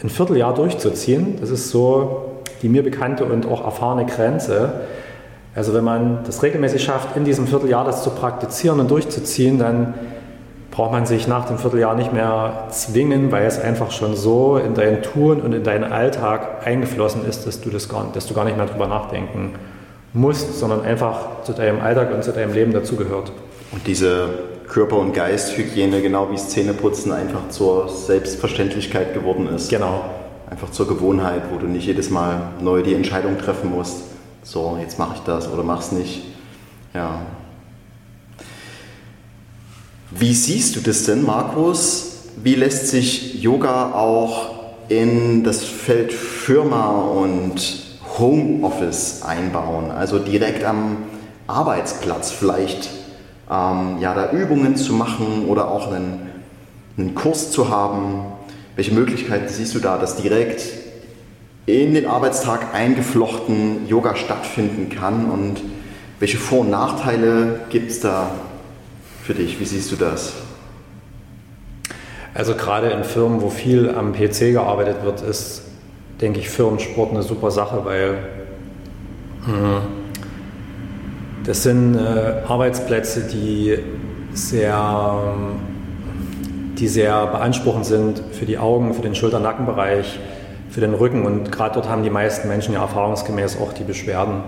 [0.02, 1.36] ein Vierteljahr durchzuziehen.
[1.38, 2.30] Das ist so
[2.62, 4.72] die mir bekannte und auch erfahrene Grenze.
[5.54, 9.94] Also wenn man das regelmäßig schafft, in diesem Vierteljahr das zu praktizieren und durchzuziehen, dann
[10.70, 14.74] braucht man sich nach dem Vierteljahr nicht mehr zwingen, weil es einfach schon so in
[14.74, 18.44] dein Tun und in deinen Alltag eingeflossen ist, dass du, das gar, dass du gar
[18.44, 19.54] nicht mehr drüber nachdenken
[20.12, 23.32] musst, sondern einfach zu deinem Alltag und zu deinem Leben dazugehört.
[23.72, 24.28] Und diese
[24.68, 29.68] Körper- und Geisthygiene, genau wie Zähneputzen, einfach zur Selbstverständlichkeit geworden ist.
[29.68, 30.04] Genau.
[30.48, 34.09] Einfach zur Gewohnheit, wo du nicht jedes Mal neu die Entscheidung treffen musst.
[34.42, 36.22] So, jetzt mache ich das oder mach's nicht.
[36.94, 37.20] Ja.
[40.10, 42.24] Wie siehst du das denn, Markus?
[42.42, 44.50] Wie lässt sich Yoga auch
[44.88, 47.60] in das Feld Firma und
[48.18, 49.90] Homeoffice einbauen?
[49.90, 50.96] Also direkt am
[51.46, 52.88] Arbeitsplatz vielleicht
[53.50, 56.30] ähm, ja, da Übungen zu machen oder auch einen,
[56.96, 58.24] einen Kurs zu haben.
[58.74, 60.62] Welche Möglichkeiten siehst du da, dass direkt
[61.66, 65.60] in den Arbeitstag eingeflochten Yoga stattfinden kann und
[66.18, 68.30] welche Vor- und Nachteile gibt es da
[69.22, 69.60] für dich?
[69.60, 70.34] Wie siehst du das?
[72.34, 75.62] Also gerade in Firmen, wo viel am PC gearbeitet wird, ist,
[76.20, 78.18] denke ich, Firmensport eine super Sache, weil
[79.46, 79.82] mh,
[81.44, 83.78] das sind äh, Arbeitsplätze, die
[84.32, 85.34] sehr,
[86.78, 90.20] die sehr beanspruchend sind für die Augen, für den Schulter-Nackenbereich,
[90.70, 94.42] für den Rücken und gerade dort haben die meisten Menschen ja erfahrungsgemäß auch die Beschwerden.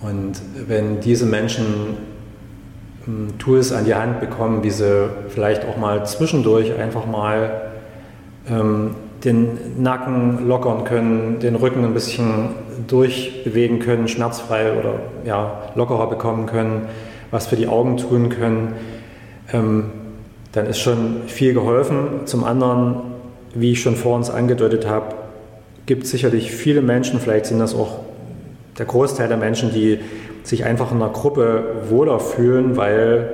[0.00, 1.96] Und wenn diese Menschen
[3.06, 7.70] ähm, Tools an die Hand bekommen, wie sie vielleicht auch mal zwischendurch einfach mal
[8.48, 12.50] ähm, den Nacken lockern können, den Rücken ein bisschen
[12.86, 16.88] durchbewegen können, schmerzfrei oder ja, lockerer bekommen können,
[17.30, 18.74] was für die Augen tun können,
[19.52, 19.90] ähm,
[20.52, 22.22] dann ist schon viel geholfen.
[22.24, 22.96] Zum anderen,
[23.54, 25.14] wie ich schon vor uns angedeutet habe,
[25.90, 27.98] gibt sicherlich viele Menschen, vielleicht sind das auch
[28.78, 29.98] der Großteil der Menschen, die
[30.44, 33.28] sich einfach in einer Gruppe wohler fühlen, weil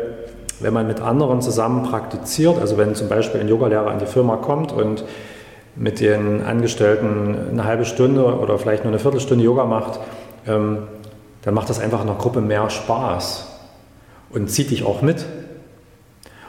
[0.61, 4.37] wenn man mit anderen zusammen praktiziert, also wenn zum Beispiel ein Yogalehrer an die Firma
[4.37, 5.05] kommt und
[5.75, 10.01] mit den Angestellten eine halbe Stunde oder vielleicht nur eine Viertelstunde Yoga macht,
[10.47, 10.79] ähm,
[11.43, 13.49] dann macht das einfach in einer Gruppe mehr Spaß
[14.31, 15.27] und zieht dich auch mit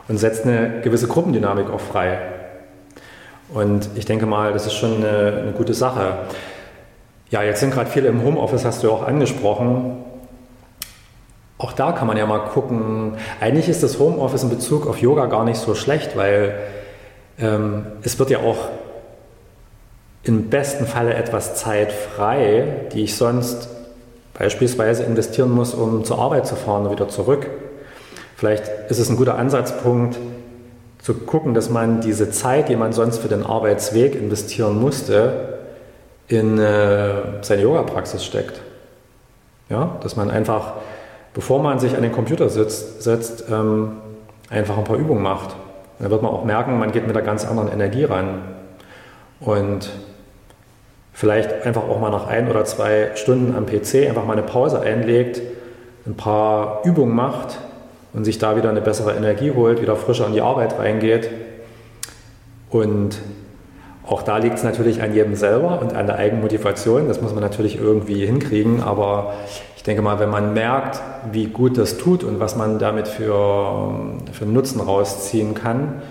[0.07, 2.37] und setzt eine gewisse Gruppendynamik auch frei.
[3.53, 6.17] Und ich denke mal, das ist schon eine, eine gute Sache.
[7.29, 10.03] Ja, jetzt sind gerade viele im Homeoffice, hast du ja auch angesprochen.
[11.57, 13.13] Auch da kann man ja mal gucken.
[13.41, 16.55] Eigentlich ist das Homeoffice in Bezug auf Yoga gar nicht so schlecht, weil
[17.39, 18.69] ähm, es wird ja auch
[20.23, 23.69] im besten Falle etwas Zeit frei, die ich sonst
[24.38, 27.47] beispielsweise investieren muss, um zur Arbeit zu fahren und wieder zurück.
[28.36, 30.17] Vielleicht ist es ein guter Ansatzpunkt,
[31.07, 35.59] zu gucken, dass man diese Zeit, die man sonst für den Arbeitsweg investieren musste,
[36.27, 38.59] in äh, seine Yoga-Praxis steckt.
[39.69, 40.73] Ja, dass man einfach,
[41.33, 43.93] bevor man sich an den Computer sitzt, setzt, ähm,
[44.49, 45.55] einfach ein paar Übungen macht.
[45.99, 48.41] Dann wird man auch merken, man geht mit einer ganz anderen Energie ran.
[49.39, 49.89] Und
[51.13, 54.81] vielleicht einfach auch mal nach ein oder zwei Stunden am PC einfach mal eine Pause
[54.81, 55.41] einlegt,
[56.05, 57.59] ein paar Übungen macht
[58.17, 61.30] und sich da wieder eine bessere Energie holt, wieder frischer in die Arbeit reingeht.
[62.71, 63.19] Und
[64.08, 67.08] auch da liegt es natürlich an jedem selber und an der Eigenmotivation.
[67.08, 68.82] Das muss man natürlich irgendwie hinkriegen.
[68.82, 69.36] Aber
[69.75, 70.99] ich denke mal, wenn man merkt,
[71.32, 73.91] wie gut das tut und was man damit für,
[74.32, 76.01] für Nutzen rausziehen kann,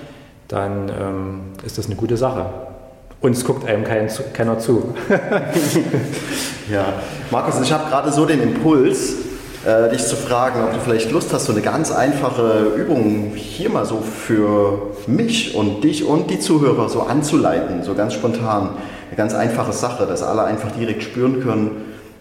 [0.47, 2.47] dann ähm, ist das eine gute Sache.
[3.21, 4.95] Und es guckt einem kein, keiner zu.
[6.71, 6.85] ja,
[7.33, 9.26] Markus, ich habe gerade so den Impuls,
[9.66, 13.68] äh, dich zu fragen, ob du vielleicht Lust hast, so eine ganz einfache Übung hier
[13.68, 18.70] mal so für mich und dich und die Zuhörer so anzuleiten, so ganz spontan.
[19.09, 21.70] Eine ganz einfache Sache, dass alle einfach direkt spüren können,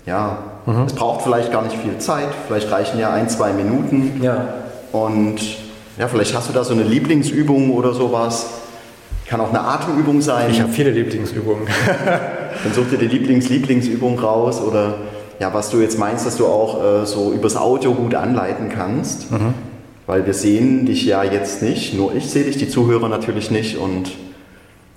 [0.08, 0.84] ja, mhm.
[0.84, 4.22] es braucht vielleicht gar nicht viel Zeit, vielleicht reichen ja ein, zwei Minuten.
[4.24, 4.48] Ja.
[4.92, 5.40] Und
[6.00, 8.48] ja, vielleicht hast du da so eine Lieblingsübung oder sowas,
[9.28, 10.50] kann auch eine Atemübung sein.
[10.50, 11.68] Ich habe viele Lieblingsübungen.
[12.64, 14.96] Dann such dir die Lieblings-Lieblingsübung raus oder
[15.40, 19.32] ja, was du jetzt meinst, dass du auch äh, so übers Audio gut anleiten kannst.
[19.32, 19.54] Mhm.
[20.08, 23.78] Weil wir sehen dich ja jetzt nicht, nur ich sehe dich, die Zuhörer natürlich nicht.
[23.78, 24.12] Und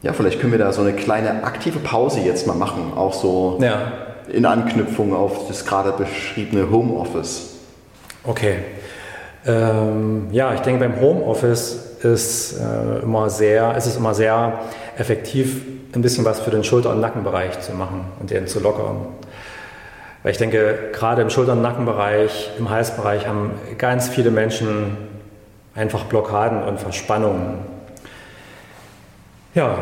[0.03, 3.59] ja, vielleicht können wir da so eine kleine aktive Pause jetzt mal machen, auch so
[3.61, 3.93] ja.
[4.31, 7.55] in Anknüpfung auf das gerade beschriebene Homeoffice.
[8.25, 8.57] Okay.
[9.47, 14.61] Ähm, ja, ich denke, beim Homeoffice ist, äh, immer sehr, ist es immer sehr
[14.97, 15.63] effektiv,
[15.95, 19.07] ein bisschen was für den Schulter- und Nackenbereich zu machen und den zu lockern.
[20.23, 24.97] Weil ich denke, gerade im Schulter- und Nackenbereich, im Halsbereich haben ganz viele Menschen
[25.75, 27.61] einfach Blockaden und Verspannungen.
[29.55, 29.79] Ja,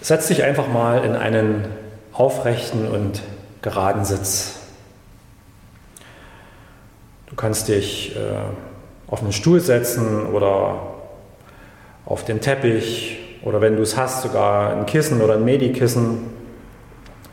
[0.00, 1.66] setz dich einfach mal in einen
[2.12, 3.22] aufrechten und
[3.60, 4.58] geraden Sitz.
[7.26, 8.20] Du kannst dich äh,
[9.06, 10.80] auf einen Stuhl setzen oder
[12.04, 16.41] auf den Teppich oder wenn du es hast, sogar ein Kissen oder ein Medikissen.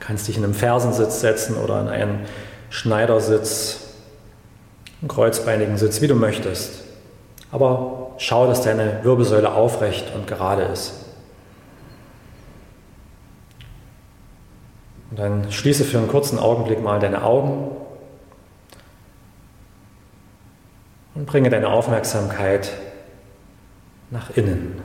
[0.10, 2.26] Kannst dich in einen Fersensitz setzen oder in einen
[2.72, 3.92] Schneidersitz,
[5.02, 6.84] einen kreuzbeinigen Sitz, wie du möchtest.
[7.52, 10.94] Aber schau, dass deine Wirbelsäule aufrecht und gerade ist.
[15.12, 17.70] Und dann schließe für einen kurzen Augenblick mal deine Augen
[21.14, 22.72] und bringe deine Aufmerksamkeit
[24.10, 24.82] nach innen.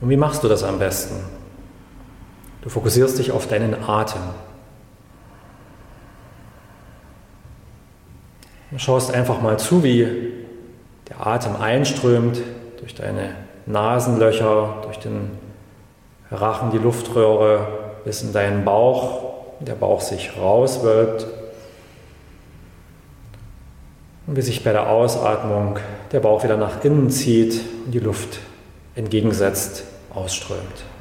[0.00, 1.43] Und wie machst du das am besten?
[2.64, 4.22] Du fokussierst dich auf deinen Atem.
[8.70, 10.32] Du schaust einfach mal zu, wie
[11.10, 12.40] der Atem einströmt
[12.80, 13.34] durch deine
[13.66, 15.32] Nasenlöcher, durch den
[16.32, 17.68] Rachen, die Luftröhre
[18.06, 21.26] bis in deinen Bauch, der Bauch sich rauswölbt
[24.26, 25.78] und wie sich bei der Ausatmung
[26.12, 28.38] der Bauch wieder nach innen zieht und die Luft
[28.94, 30.93] entgegensetzt ausströmt.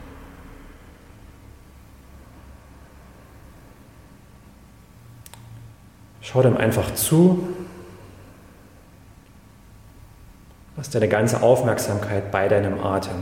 [6.23, 7.47] Schau dem einfach zu.
[10.77, 13.15] Lass deine ganze Aufmerksamkeit bei deinem Atem.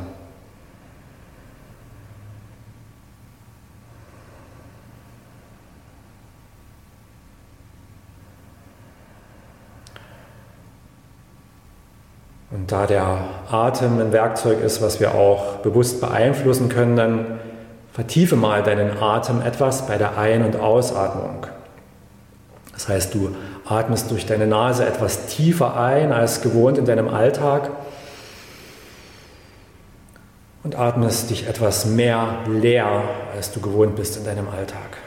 [12.51, 13.17] Und da der
[13.49, 17.39] Atem ein Werkzeug ist, was wir auch bewusst beeinflussen können, dann
[17.91, 21.47] vertiefe mal deinen Atem etwas bei der Ein- und Ausatmung.
[22.81, 27.69] Das heißt, du atmest durch deine Nase etwas tiefer ein als gewohnt in deinem Alltag
[30.63, 33.03] und atmest dich etwas mehr leer,
[33.35, 34.97] als du gewohnt bist in deinem Alltag.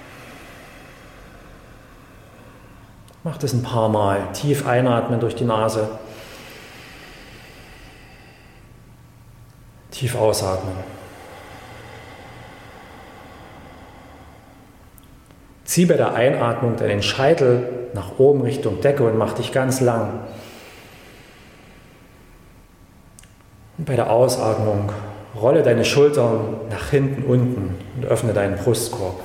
[3.25, 4.21] Mach das ein paar Mal.
[4.35, 5.99] Tief einatmen durch die Nase.
[9.91, 10.94] Tief ausatmen.
[15.65, 20.21] Zieh bei der Einatmung deinen Scheitel nach oben Richtung Decke und mach dich ganz lang.
[23.79, 24.93] Und bei der Ausatmung
[25.35, 29.21] rolle deine Schultern nach hinten unten und öffne deinen Brustkorb.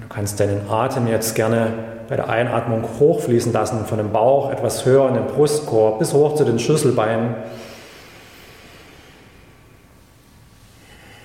[0.00, 4.84] Du kannst deinen Atem jetzt gerne bei der Einatmung hochfließen lassen, von dem Bauch etwas
[4.84, 7.34] höher in den Brustkorb bis hoch zu den Schlüsselbeinen.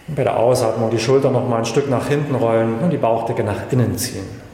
[0.07, 2.97] Und bei der Ausatmung die Schultern noch mal ein Stück nach hinten rollen und die
[2.97, 4.50] Bauchdecke nach innen ziehen.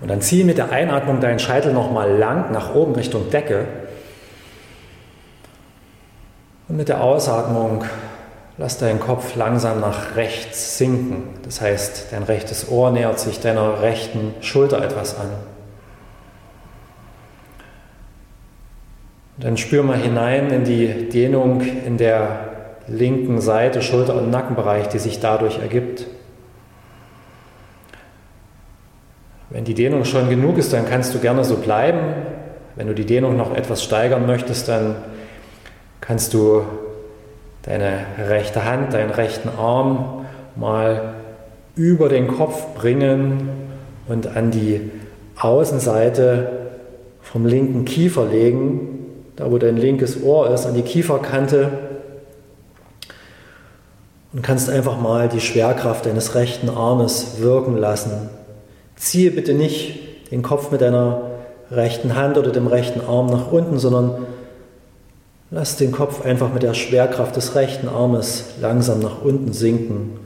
[0.00, 3.66] Und dann zieh mit der Einatmung deinen Scheitel nochmal lang nach oben Richtung Decke.
[6.68, 7.84] Und mit der Ausatmung
[8.58, 11.30] lass deinen Kopf langsam nach rechts sinken.
[11.44, 15.30] Das heißt, dein rechtes Ohr nähert sich deiner rechten Schulter etwas an.
[19.36, 22.48] Und dann spür mal hinein in die Dehnung in der
[22.88, 26.06] linken Seite, Schulter- und Nackenbereich, die sich dadurch ergibt.
[29.50, 32.00] Wenn die Dehnung schon genug ist, dann kannst du gerne so bleiben.
[32.76, 34.96] Wenn du die Dehnung noch etwas steigern möchtest, dann
[36.00, 36.62] kannst du
[37.62, 41.14] deine rechte Hand, deinen rechten Arm mal
[41.76, 43.48] über den Kopf bringen
[44.06, 44.90] und an die
[45.38, 46.50] Außenseite
[47.22, 49.06] vom linken Kiefer legen,
[49.36, 51.70] da wo dein linkes Ohr ist, an die Kieferkante
[54.32, 58.28] und kannst einfach mal die Schwerkraft deines rechten Armes wirken lassen.
[58.98, 61.22] Ziehe bitte nicht den Kopf mit deiner
[61.70, 64.26] rechten Hand oder dem rechten Arm nach unten, sondern
[65.50, 70.18] lass den Kopf einfach mit der Schwerkraft des rechten Armes langsam nach unten sinken.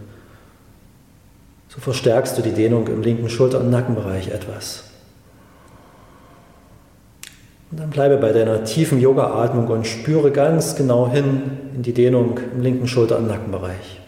[1.69, 4.85] So verstärkst du die Dehnung im linken Schulter- und Nackenbereich etwas.
[7.71, 11.43] Und dann bleibe bei deiner tiefen Yoga-Atmung und spüre ganz genau hin
[11.75, 14.02] in die Dehnung im linken Schulter- und Nackenbereich.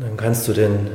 [0.00, 0.88] Dann kannst du den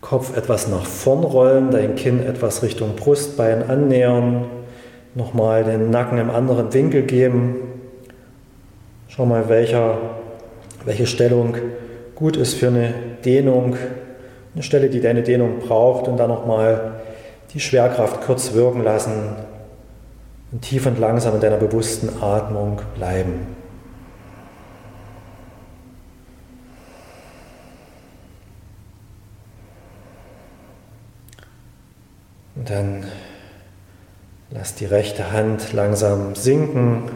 [0.00, 4.44] Kopf etwas nach vorn rollen, dein Kinn etwas Richtung Brustbein annähern,
[5.16, 7.56] nochmal den Nacken im anderen Winkel geben.
[9.08, 9.98] Schau mal, welcher,
[10.84, 11.56] welche Stellung
[12.14, 12.94] gut ist für eine
[13.24, 13.76] Dehnung,
[14.54, 17.00] eine Stelle, die deine Dehnung braucht und dann nochmal
[17.54, 19.34] die Schwerkraft kurz wirken lassen
[20.52, 23.55] und tief und langsam in deiner bewussten Atmung bleiben.
[32.66, 33.06] Dann
[34.50, 37.10] lass die rechte Hand langsam sinken.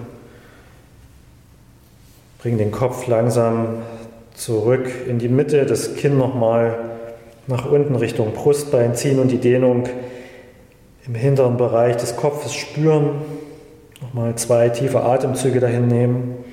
[2.38, 3.82] Bring den Kopf langsam
[4.34, 6.78] zurück in die Mitte, das Kinn nochmal
[7.48, 9.88] nach unten Richtung Brustbein ziehen und die Dehnung
[11.06, 13.20] im hinteren Bereich des Kopfes spüren.
[14.00, 16.44] Nochmal zwei tiefe Atemzüge dahin nehmen.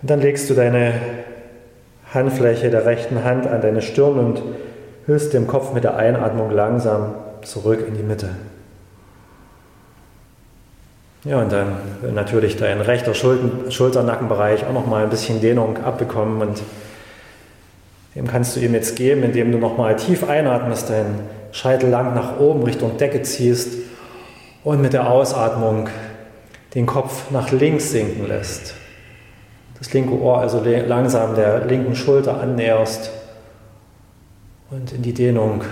[0.00, 0.94] Und dann legst du deine
[2.14, 4.42] Handfläche der rechten Hand an deine Stirn und
[5.06, 8.30] hüllst den Kopf mit der Einatmung langsam zurück in die Mitte.
[11.24, 11.68] Ja, und dann
[12.02, 16.62] will natürlich dein rechter Schultern, Schulternackenbereich auch nochmal ein bisschen Dehnung abbekommen und
[18.14, 22.38] dem kannst du ihm jetzt geben, indem du nochmal tief einatmest, deinen Scheitel lang nach
[22.38, 23.72] oben Richtung Decke ziehst
[24.62, 25.88] und mit der Ausatmung
[26.74, 28.74] den Kopf nach links sinken lässt.
[29.78, 33.10] Das linke Ohr also langsam der linken Schulter annäherst
[34.70, 35.62] und in die Dehnung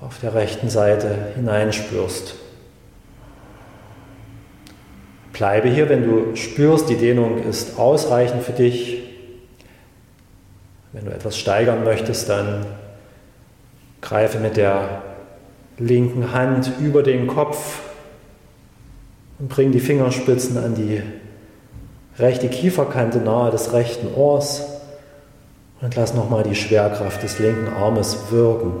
[0.00, 2.34] auf der rechten Seite hineinspürst.
[5.32, 9.02] Bleibe hier, wenn du spürst, die Dehnung ist ausreichend für dich.
[10.92, 12.64] Wenn du etwas steigern möchtest, dann
[14.00, 15.02] greife mit der
[15.78, 17.80] linken Hand über den Kopf
[19.38, 21.02] und bring die Fingerspitzen an die
[22.18, 24.64] rechte Kieferkante nahe des rechten Ohrs
[25.80, 28.72] und lass nochmal die Schwerkraft des linken Armes wirken.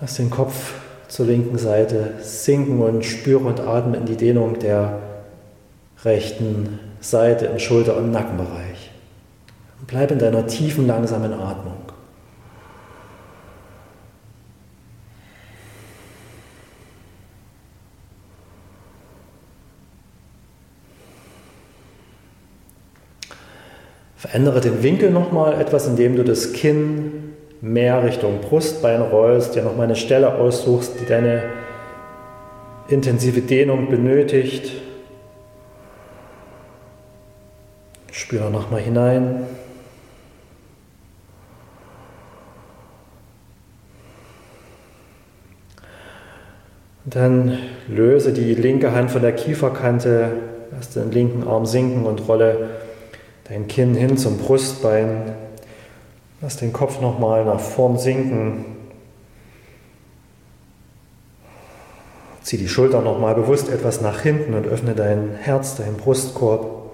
[0.00, 0.74] Lass den Kopf
[1.08, 4.98] zur linken Seite sinken und spüre und atme in die Dehnung der
[6.04, 8.90] rechten Seite im Schulter- und Nackenbereich.
[9.78, 11.85] Und bleib in deiner tiefen, langsamen Atmung.
[24.26, 29.86] Verändere den Winkel nochmal etwas, indem du das Kinn mehr Richtung Brustbein rollst, dir nochmal
[29.86, 31.44] eine Stelle aussuchst, die deine
[32.88, 34.72] intensive Dehnung benötigt.
[38.10, 39.46] Spüre nochmal hinein.
[47.04, 50.32] Dann löse die linke Hand von der Kieferkante,
[50.72, 52.85] lass den linken Arm sinken und rolle
[53.48, 55.34] dein Kinn hin zum Brustbein.
[56.40, 58.64] Lass den Kopf nochmal nach vorn sinken.
[62.42, 66.92] Zieh die Schulter nochmal bewusst etwas nach hinten und öffne dein Herz, deinen Brustkorb.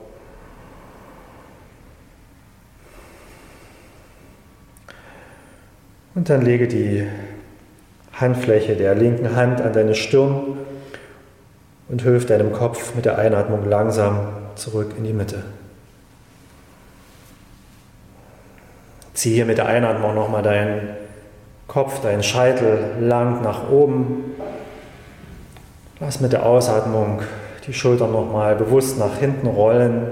[6.15, 7.07] Und dann lege die
[8.13, 10.59] Handfläche der linken Hand an deine Stirn
[11.89, 15.43] und hilf deinem Kopf mit der Einatmung langsam zurück in die Mitte.
[19.15, 20.89] Ziehe mit der Einatmung nochmal deinen
[21.69, 24.35] Kopf, deinen Scheitel lang nach oben.
[26.01, 27.23] Lass mit der Ausatmung
[27.67, 30.07] die Schultern nochmal bewusst nach hinten rollen.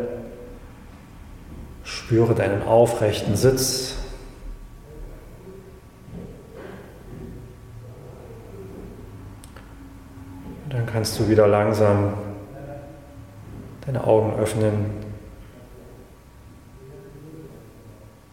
[1.82, 3.96] Spüre deinen aufrechten Sitz.
[10.70, 12.14] dann kannst du wieder langsam
[13.84, 15.09] deine Augen öffnen.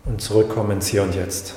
[0.08, 1.54] Und zurückkommen ins Hier und Jetzt.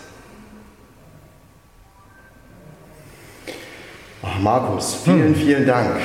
[4.22, 5.34] Ach, Markus, vielen, hm.
[5.34, 5.96] vielen Dank.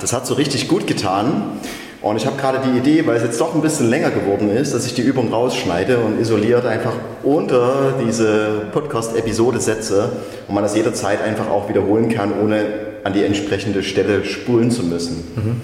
[0.00, 1.58] Das hat so richtig gut getan.
[2.02, 4.74] Und ich habe gerade die Idee, weil es jetzt doch ein bisschen länger geworden ist,
[4.74, 6.92] dass ich die Übung rausschneide und isoliert einfach
[7.22, 10.12] unter diese Podcast-Episode setze
[10.46, 12.66] und man das jederzeit einfach auch wiederholen kann, ohne
[13.04, 15.32] an die entsprechende Stelle spulen zu müssen.
[15.34, 15.62] Mhm.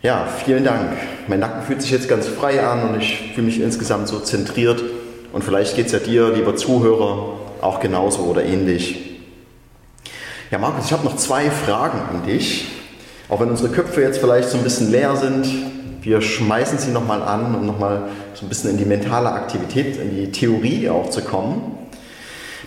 [0.00, 0.92] Ja, vielen Dank.
[1.28, 4.82] Mein Nacken fühlt sich jetzt ganz frei an und ich fühle mich insgesamt so zentriert
[5.32, 9.20] und vielleicht geht es ja dir, lieber Zuhörer, auch genauso oder ähnlich.
[10.50, 12.68] Ja, Markus, ich habe noch zwei Fragen an dich.
[13.28, 15.46] Auch wenn unsere Köpfe jetzt vielleicht so ein bisschen leer sind,
[16.02, 20.14] wir schmeißen sie nochmal an, um nochmal so ein bisschen in die mentale Aktivität, in
[20.14, 21.76] die Theorie auch zu kommen.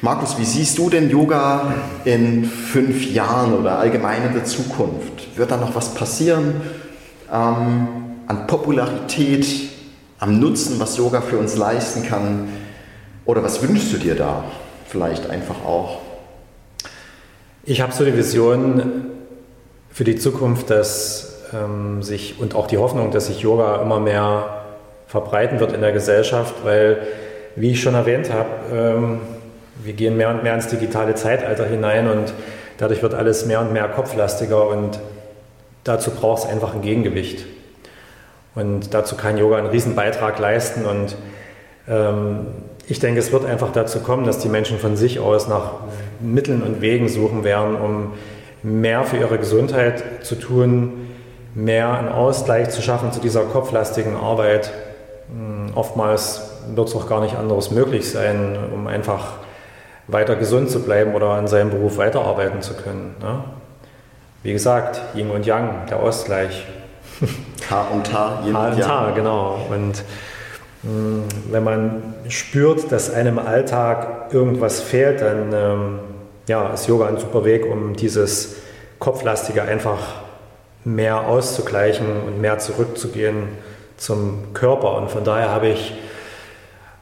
[0.02, 5.38] Markus, wie siehst du denn Yoga in fünf Jahren oder allgemein in der Zukunft?
[5.38, 6.56] Wird da noch was passieren
[7.32, 7.88] ähm,
[8.28, 9.46] an Popularität,
[10.20, 12.50] am Nutzen, was Yoga für uns leisten kann?
[13.26, 14.44] Oder was wünschst du dir da
[14.88, 16.00] vielleicht einfach auch?
[17.64, 19.06] Ich habe so die Vision
[19.92, 24.64] für die Zukunft, dass ähm, sich und auch die Hoffnung, dass sich Yoga immer mehr
[25.08, 27.00] verbreiten wird in der Gesellschaft, weil,
[27.56, 29.20] wie ich schon erwähnt habe, ähm,
[29.84, 32.34] wir gehen mehr und mehr ins digitale Zeitalter hinein und
[32.78, 35.00] dadurch wird alles mehr und mehr kopflastiger und
[35.84, 37.46] dazu braucht es einfach ein Gegengewicht.
[38.60, 41.16] Und dazu kann Yoga einen riesen Beitrag leisten und
[41.88, 42.48] ähm,
[42.88, 45.74] ich denke, es wird einfach dazu kommen, dass die Menschen von sich aus nach
[46.20, 48.14] Mitteln und Wegen suchen werden, um
[48.64, 51.08] mehr für ihre Gesundheit zu tun,
[51.54, 54.72] mehr einen Ausgleich zu schaffen zu dieser kopflastigen Arbeit.
[55.30, 59.34] Hm, oftmals wird es auch gar nicht anderes möglich sein, um einfach
[60.08, 63.16] weiter gesund zu bleiben oder an seinem Beruf weiterarbeiten zu können.
[63.22, 63.44] Ne?
[64.42, 66.66] Wie gesagt, Yin und Yang, der Ausgleich.
[67.70, 69.60] H und Ta, Yin H und Ta, genau.
[69.70, 70.04] Und
[70.84, 76.00] mh, hm, wenn man spürt, dass einem Alltag irgendwas fehlt, dann ähm,
[76.48, 78.58] ja, ist Yoga ein super Weg, um dieses
[79.00, 80.00] Kopflastige einfach
[80.84, 83.50] mehr auszugleichen und mehr zurückzugehen
[83.98, 84.96] zum Körper.
[84.98, 85.94] Und von daher habe ich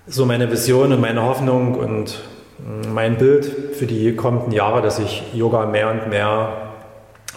[0.07, 2.19] so meine Vision und meine Hoffnung und
[2.57, 3.45] hm, mein Bild
[3.75, 6.67] für die kommenden Jahre, dass sich Yoga mehr und mehr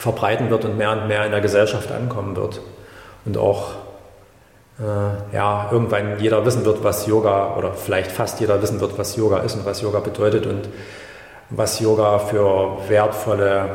[0.00, 2.60] verbreiten wird und mehr und mehr in der Gesellschaft ankommen wird.
[3.24, 3.72] Und auch
[4.78, 9.16] äh, ja, irgendwann jeder wissen wird, was Yoga oder vielleicht fast jeder wissen wird, was
[9.16, 10.68] Yoga ist und was Yoga bedeutet und
[11.50, 13.68] was Yoga für wertvolle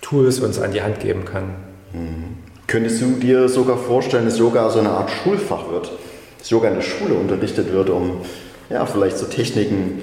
[0.00, 1.54] Tools uns an die Hand geben kann.
[1.92, 2.38] Mhm.
[2.68, 5.90] Könntest du dir sogar vorstellen, dass Yoga so eine Art Schulfach wird?
[6.38, 8.20] Dass Yoga in der Schule unterrichtet wird, um
[8.68, 10.02] ja, vielleicht so Techniken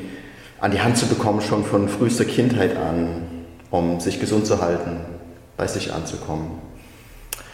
[0.60, 4.98] an die Hand zu bekommen, schon von frühester Kindheit an, um sich gesund zu halten,
[5.58, 6.52] bei sich anzukommen,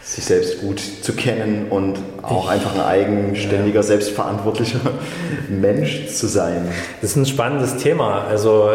[0.02, 3.82] sich selbst gut zu kennen und auch einfach ein eigenständiger, ja.
[3.82, 4.80] selbstverantwortlicher
[5.48, 6.68] Mensch zu sein.
[7.00, 8.24] Das ist ein spannendes Thema.
[8.28, 8.70] Also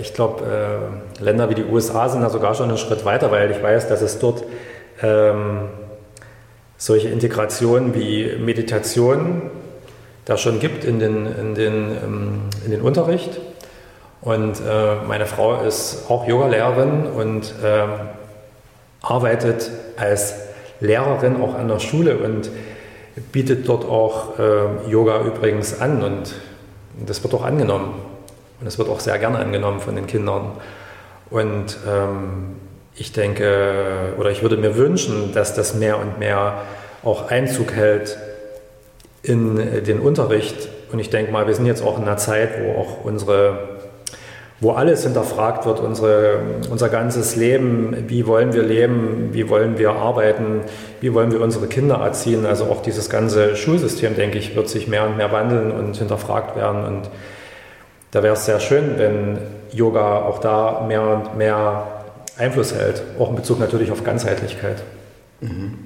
[0.00, 0.44] ich glaube,
[1.20, 3.88] äh, Länder wie die USA sind da sogar schon einen Schritt weiter, weil ich weiß,
[3.88, 4.44] dass es dort
[5.02, 5.68] ähm,
[6.76, 9.42] solche Integrationen wie Meditation
[10.24, 13.40] da schon gibt in den, in den, ähm, in den Unterricht.
[14.20, 17.86] Und äh, meine Frau ist auch Yogalehrerin und äh,
[19.02, 20.34] arbeitet als
[20.80, 22.50] Lehrerin auch an der Schule und
[23.32, 26.34] bietet dort auch äh, Yoga übrigens an und
[27.06, 27.94] das wird auch angenommen.
[28.60, 30.52] Und es wird auch sehr gerne angenommen von den Kindern.
[31.30, 32.56] Und ähm,
[32.96, 36.62] ich denke, oder ich würde mir wünschen, dass das mehr und mehr
[37.04, 38.18] auch Einzug hält
[39.22, 40.68] in den Unterricht.
[40.90, 43.77] Und ich denke mal, wir sind jetzt auch in einer Zeit, wo auch unsere
[44.60, 49.92] wo alles hinterfragt wird, unsere, unser ganzes Leben, wie wollen wir leben, wie wollen wir
[49.92, 50.62] arbeiten,
[51.00, 52.44] wie wollen wir unsere Kinder erziehen.
[52.44, 56.56] Also auch dieses ganze Schulsystem, denke ich, wird sich mehr und mehr wandeln und hinterfragt
[56.56, 56.84] werden.
[56.84, 57.10] Und
[58.10, 59.38] da wäre es sehr schön, wenn
[59.72, 61.86] Yoga auch da mehr und mehr
[62.36, 64.82] Einfluss hält, auch in Bezug natürlich auf Ganzheitlichkeit.
[65.40, 65.78] Mhm.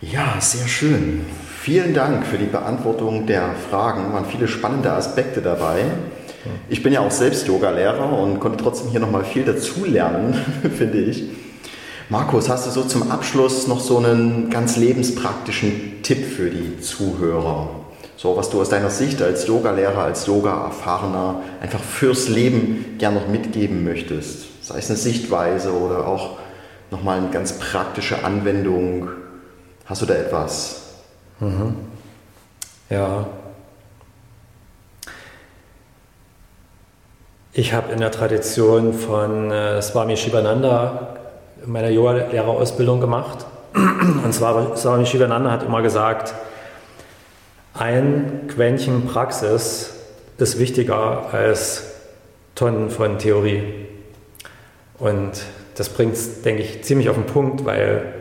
[0.00, 1.26] Ja, sehr schön.
[1.60, 4.12] Vielen Dank für die Beantwortung der Fragen.
[4.12, 5.84] Waren viele spannende Aspekte dabei.
[6.68, 10.34] Ich bin ja auch selbst Yoga-Lehrer und konnte trotzdem hier nochmal viel dazulernen,
[10.78, 11.24] finde ich.
[12.10, 17.68] Markus, hast du so zum Abschluss noch so einen ganz lebenspraktischen Tipp für die Zuhörer?
[18.16, 23.28] So, was du aus deiner Sicht als Yoga-Lehrer, als Yoga-Erfahrener einfach fürs Leben gern noch
[23.28, 24.64] mitgeben möchtest?
[24.64, 26.38] Sei es eine Sichtweise oder auch
[26.90, 29.08] nochmal eine ganz praktische Anwendung.
[29.84, 30.94] Hast du da etwas?
[31.40, 31.74] Mhm.
[32.90, 33.26] Ja,
[37.52, 41.16] Ich habe in der Tradition von äh, Swami Shivananda
[41.64, 43.46] meine Yoga-Lehrerausbildung gemacht.
[43.74, 46.34] Und zwar Swami Shivananda hat immer gesagt,
[47.72, 49.94] ein Quäntchen Praxis
[50.36, 51.84] ist wichtiger als
[52.54, 53.86] Tonnen von Theorie.
[54.98, 55.42] Und
[55.74, 58.12] das bringt es, denke ich, ziemlich auf den Punkt, weil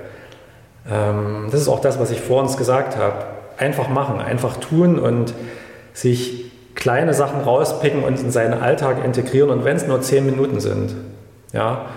[0.89, 3.25] ähm, das ist auch das, was ich vor uns gesagt habe.
[3.57, 5.33] Einfach machen, einfach tun und
[5.93, 6.46] sich
[6.77, 10.95] kleine Sachen rauspicken und in seinen Alltag integrieren und wenn es nur zehn Minuten sind.
[11.51, 11.87] Ja,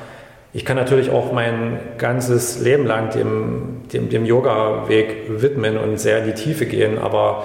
[0.52, 6.18] ich kann natürlich auch mein ganzes Leben lang dem, dem, dem Yoga-Weg widmen und sehr
[6.20, 7.44] in die Tiefe gehen, aber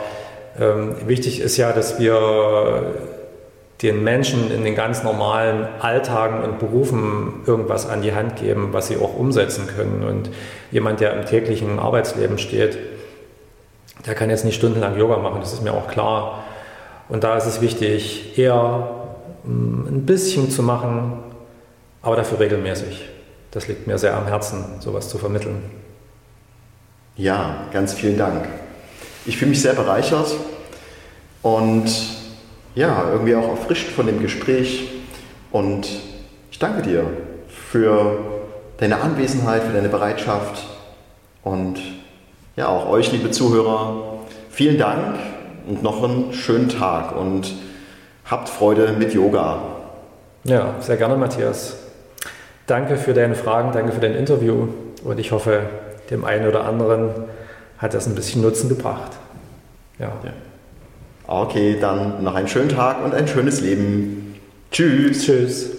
[0.59, 2.93] ähm, wichtig ist ja, dass wir
[3.81, 8.87] den Menschen in den ganz normalen Alltagen und Berufen irgendwas an die Hand geben, was
[8.87, 10.05] sie auch umsetzen können.
[10.07, 10.29] Und
[10.71, 12.77] jemand, der im täglichen Arbeitsleben steht,
[14.07, 16.45] der kann jetzt nicht stundenlang Yoga machen, das ist mir auch klar.
[17.07, 18.89] Und da ist es wichtig, eher
[19.43, 21.19] mm, ein bisschen zu machen,
[22.01, 23.05] aber dafür regelmäßig.
[23.51, 25.63] Das liegt mir sehr am Herzen, sowas zu vermitteln.
[27.15, 28.47] Ja, ganz vielen Dank.
[29.25, 30.35] Ich fühle mich sehr bereichert
[31.41, 31.85] und
[32.75, 34.89] ja, irgendwie auch erfrischt von dem Gespräch.
[35.51, 35.87] Und
[36.51, 37.05] ich danke dir
[37.47, 38.17] für
[38.77, 40.63] deine Anwesenheit, für deine Bereitschaft
[41.43, 41.79] und
[42.57, 45.15] ja, auch euch, liebe Zuhörer, vielen Dank
[45.67, 47.53] und noch einen schönen Tag und
[48.25, 49.59] habt Freude mit Yoga.
[50.43, 51.77] Ja, sehr gerne, Matthias.
[52.67, 54.67] Danke für deine Fragen, danke für dein Interview
[55.03, 55.61] und ich hoffe,
[56.09, 57.09] dem einen oder anderen
[57.77, 59.11] hat das ein bisschen Nutzen gebracht.
[59.99, 60.11] Ja.
[60.23, 60.33] ja.
[61.27, 64.35] Okay, dann noch einen schönen Tag und ein schönes Leben.
[64.71, 65.25] Tschüss.
[65.25, 65.71] Tschüss.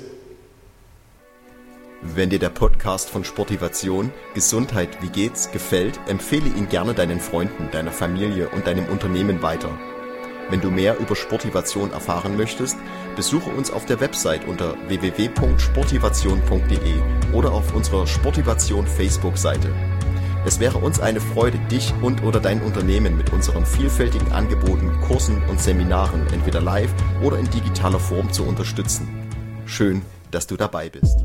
[2.15, 7.69] Wenn dir der Podcast von Sportivation Gesundheit, wie geht's gefällt, empfehle ihn gerne deinen Freunden,
[7.73, 9.77] deiner Familie und deinem Unternehmen weiter.
[10.49, 12.79] Wenn du mehr über Sportivation erfahren möchtest,
[13.17, 16.95] besuche uns auf der Website unter www.sportivation.de
[17.33, 19.75] oder auf unserer Sportivation Facebook-Seite.
[20.47, 25.43] Es wäre uns eine Freude, dich und oder dein Unternehmen mit unseren vielfältigen Angeboten, Kursen
[25.49, 29.09] und Seminaren entweder live oder in digitaler Form zu unterstützen.
[29.67, 31.19] Schön, dass du dabei bist.